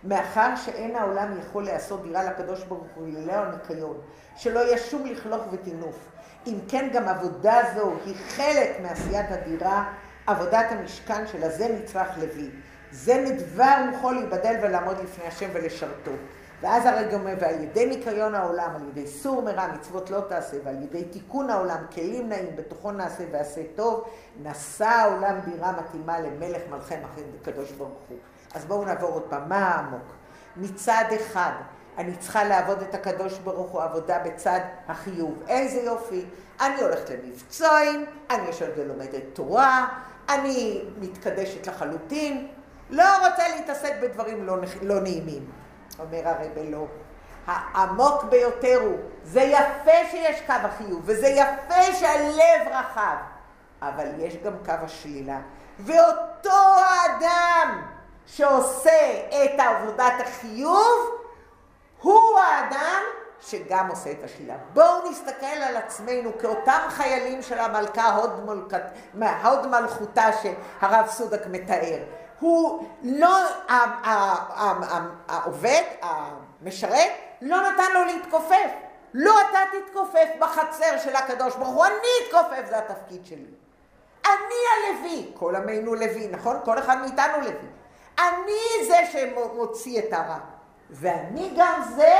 [0.03, 3.97] מאחר שאין העולם יכול לעשות דירה לקדוש ברוך הוא ללא הניקיון,
[4.35, 6.07] שלא יהיה שום לכלוך וטינוף.
[6.47, 9.93] אם כן גם עבודה זו היא חלק מעשיית הדירה,
[10.27, 12.49] עבודת המשכן של הזה נצרך לוי.
[12.93, 16.11] זה נדבר רוחו להיבדל ולעמוד לפני השם ולשרתו.
[16.61, 20.83] ואז הרגע אומר, ועל ידי ניקיון העולם, על ידי סור מרע מצוות לא תעשה, ועל
[20.83, 24.03] ידי תיקון העולם, כלים נעים, בתוכו נעשה ועשה טוב,
[24.43, 28.17] נשא העולם דירה מתאימה למלך מלכי מלכי קדוש ברוך הוא.
[28.53, 30.13] אז בואו נעבור עוד פעם, מה העמוק?
[30.57, 31.51] מצד אחד,
[31.97, 35.43] אני צריכה לעבוד את הקדוש ברוך הוא עבודה בצד החיוב.
[35.47, 36.25] איזה יופי.
[36.61, 39.87] אני הולכת למבצועים, אני יושבת ולומדת תורה,
[40.29, 42.47] אני מתקדשת לחלוטין,
[42.89, 45.51] לא רוצה להתעסק בדברים לא, לא נעימים.
[45.99, 46.86] אומר הרב לא.
[47.47, 53.15] העמוק ביותר הוא, זה יפה שיש קו החיוב, וזה יפה שהלב רחב,
[53.81, 55.39] אבל יש גם קו השלילה.
[55.79, 57.81] ואותו האדם
[58.25, 61.09] שעושה את עבודת החיוב,
[62.01, 63.01] הוא האדם
[63.41, 64.55] שגם עושה את השלילה.
[64.73, 68.81] בואו נסתכל על עצמנו כאותם חיילים של המלכה הוד, מלכת,
[69.43, 71.99] הוד מלכותה שהרב סודק מתאר.
[72.43, 73.37] הוא לא,
[75.27, 78.71] העובד, המשרת, לא נתן לו להתכופף.
[79.13, 83.53] לא אתה תתכופף בחצר של הקדוש ברוך הוא, אני אתכופף, זה התפקיד שלי.
[84.25, 86.57] אני הלוי, כל עמנו לוי, נכון?
[86.65, 87.67] כל אחד מאיתנו לוי.
[88.19, 90.37] אני זה שמוציא את הרע,
[90.89, 92.19] ואני גם זה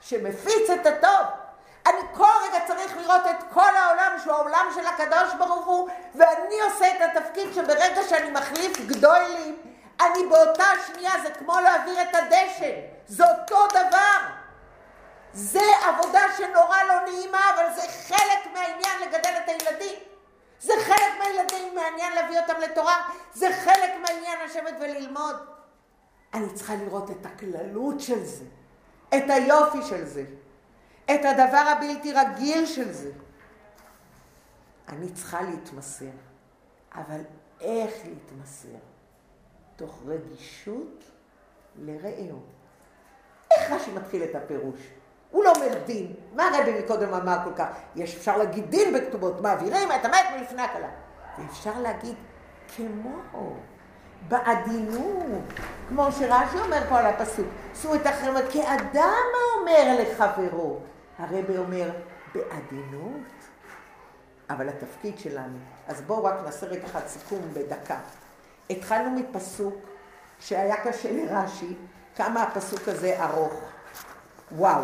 [0.00, 1.39] שמפיץ את הטוב.
[1.86, 6.60] אני כל רגע צריך לראות את כל העולם שהוא העולם של הקדוש ברוך הוא, ואני
[6.60, 9.56] עושה את התפקיד שברגע שאני מחליף גדולים,
[10.00, 14.18] אני באותה שנייה, זה כמו להעביר את הדשן, זה אותו דבר.
[15.32, 19.98] זה עבודה שנורא לא נעימה, אבל זה חלק מהעניין לגדל את הילדים.
[20.60, 22.96] זה חלק מהילדים, מעניין להביא אותם לתורה,
[23.34, 25.36] זה חלק מהעניין לשבת וללמוד.
[26.34, 28.44] אני צריכה לראות את הכללות של זה,
[29.08, 30.24] את היופי של זה.
[31.14, 33.10] את הדבר הבלתי רגיל של זה.
[34.88, 36.10] אני צריכה להתמסר,
[36.94, 37.20] אבל
[37.60, 38.78] איך להתמסר?
[39.76, 41.04] תוך רגישות
[41.78, 42.38] לרעהו.
[43.50, 44.80] איך רש"י מתחיל את הפירוש?
[45.30, 46.14] הוא לא אומר דין.
[46.34, 47.66] מה הרבי מקודם אמר כל כך?
[47.96, 50.88] יש, אפשר להגיד דין בכתובות, מעבירים את המת מלפני הכלה.
[51.38, 52.14] ואפשר להגיד
[52.76, 53.10] כמו,
[54.28, 55.44] בעדינות,
[55.88, 57.46] כמו שרש"י אומר פה על הפסוק,
[57.82, 60.78] שאו את החרמת כאדם האומר לחברו.
[61.20, 61.90] הרבי אומר,
[62.34, 63.26] בעדינות,
[64.50, 65.58] אבל התפקיד שלנו.
[65.88, 67.98] אז בואו רק נעשה רגע אחד סיכום בדקה.
[68.70, 69.74] התחלנו מפסוק
[70.40, 71.74] שהיה קשה לרש"י,
[72.16, 73.52] כמה הפסוק הזה ארוך.
[74.52, 74.82] וואו,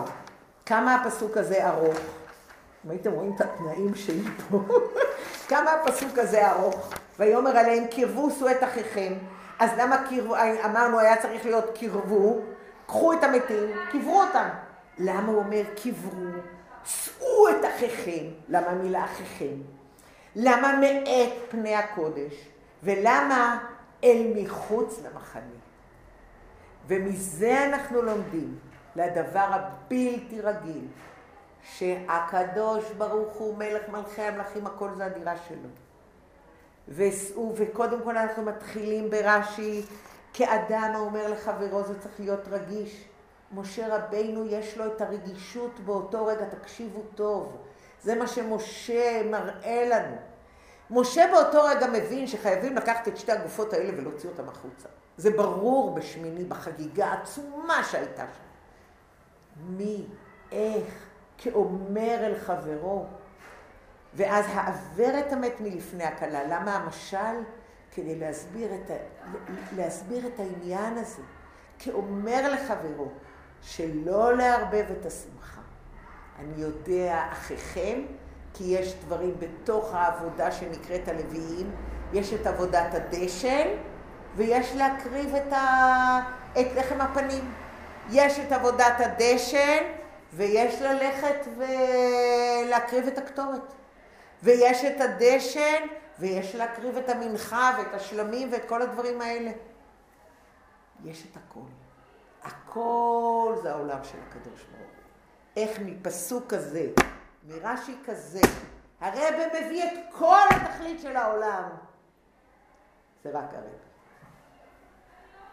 [0.66, 1.97] כמה הפסוק הזה ארוך.
[2.84, 4.59] אם הייתם רואים את התנאים שלי פה,
[5.49, 6.91] כמה הפסוק הזה ארוך.
[7.18, 9.12] ויאמר עליהם, קרבו שאו את אחיכם.
[9.59, 10.34] אז למה קרבו,
[10.64, 12.41] אמרנו, היה צריך להיות קרבו,
[12.87, 14.49] קחו את המתים, קברו אותם.
[14.99, 16.31] למה הוא אומר קברו?
[16.85, 18.25] שאו את אחיכם.
[18.49, 19.55] למה המילה אחיכם?
[20.37, 22.49] למה מאת פני הקודש?
[22.83, 23.59] ולמה
[24.05, 25.43] אל מחוץ למחנה?
[26.87, 28.59] ומזה אנחנו לומדים
[28.97, 30.87] לדבר הבלתי רגיל,
[31.63, 35.69] שהקדוש ברוך הוא מלך מלכי המלכים, הכל זה הדירה שלו.
[36.89, 39.83] וסעו, וקודם כל אנחנו מתחילים ברש"י,
[40.33, 43.05] כאדם האומר לחברו זה צריך להיות רגיש.
[43.53, 47.57] משה רבינו יש לו את הרגישות באותו רגע, תקשיבו טוב,
[48.03, 50.17] זה מה שמשה מראה לנו.
[50.91, 54.89] משה באותו רגע מבין שחייבים לקחת את שתי הגופות האלה ולהוציא אותן החוצה.
[55.17, 58.47] זה ברור בשמיני, בחגיגה העצומה שהייתה שם.
[59.69, 60.07] מי,
[60.53, 61.07] איך,
[61.39, 63.07] כאומר אל חברו.
[64.15, 66.45] ואז העבר את המת מלפני הכלה.
[66.45, 67.43] למה המשל?
[67.91, 68.95] כדי להסביר את, ה...
[69.77, 71.23] להסביר את העניין הזה.
[71.79, 73.09] כאומר לחברו,
[73.63, 75.61] שלא לערבב את השמחה.
[76.39, 78.01] אני יודע אחיכם,
[78.55, 81.71] כי יש דברים בתוך העבודה שנקראת הלוויים,
[82.13, 83.69] יש את עבודת הדשן,
[84.37, 86.21] ויש להקריב את, ה...
[86.61, 87.53] את לחם הפנים.
[88.11, 89.85] יש את עבודת הדשן,
[90.33, 93.73] ויש ללכת ולהקריב את הקטורת.
[94.43, 95.87] ויש את הדשן,
[96.19, 99.51] ויש להקריב את המנחה ואת השלמים ואת כל הדברים האלה.
[101.05, 101.86] יש את הכל.
[102.47, 104.87] הכל זה העולם של הקדוש ברוך הוא.
[105.57, 106.87] איך מפסוק כזה,
[107.49, 108.41] מרש"י כזה,
[109.01, 109.35] הרב
[109.65, 111.69] מביא את כל התכלית של העולם.
[113.25, 113.65] זה רק הרב.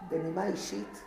[0.10, 1.04] בנימה אישית,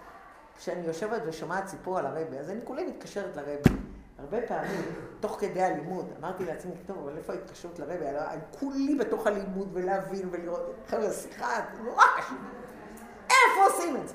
[0.56, 3.70] כשאני יושבת ושומעת סיפור על הרבי, אז אני כולי מתקשרת לרבי.
[4.18, 4.82] הרבה פעמים,
[5.20, 8.06] תוך כדי הלימוד, אמרתי לעצמי, טוב, אבל איפה ההתקשרות לרבי?
[8.06, 10.74] אני כולי בתוך הלימוד ולהבין ולראות.
[10.86, 12.34] חבר'ה, שיחה, נורא קשה.
[13.24, 14.14] איפה עושים את זה?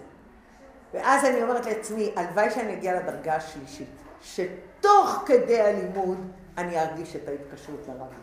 [0.93, 3.89] ואז אני אומרת לעצמי, הלוואי שאני אגיע לדרגה השלישית,
[4.21, 8.15] שתוך כדי הלימוד אני ארגיש את ההתקשרות לרבי.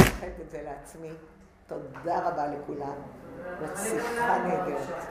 [0.00, 1.10] אני מאחלת את זה לעצמי.
[1.66, 2.94] תודה רבה לכולם.
[3.76, 5.04] שיחה נהדרת.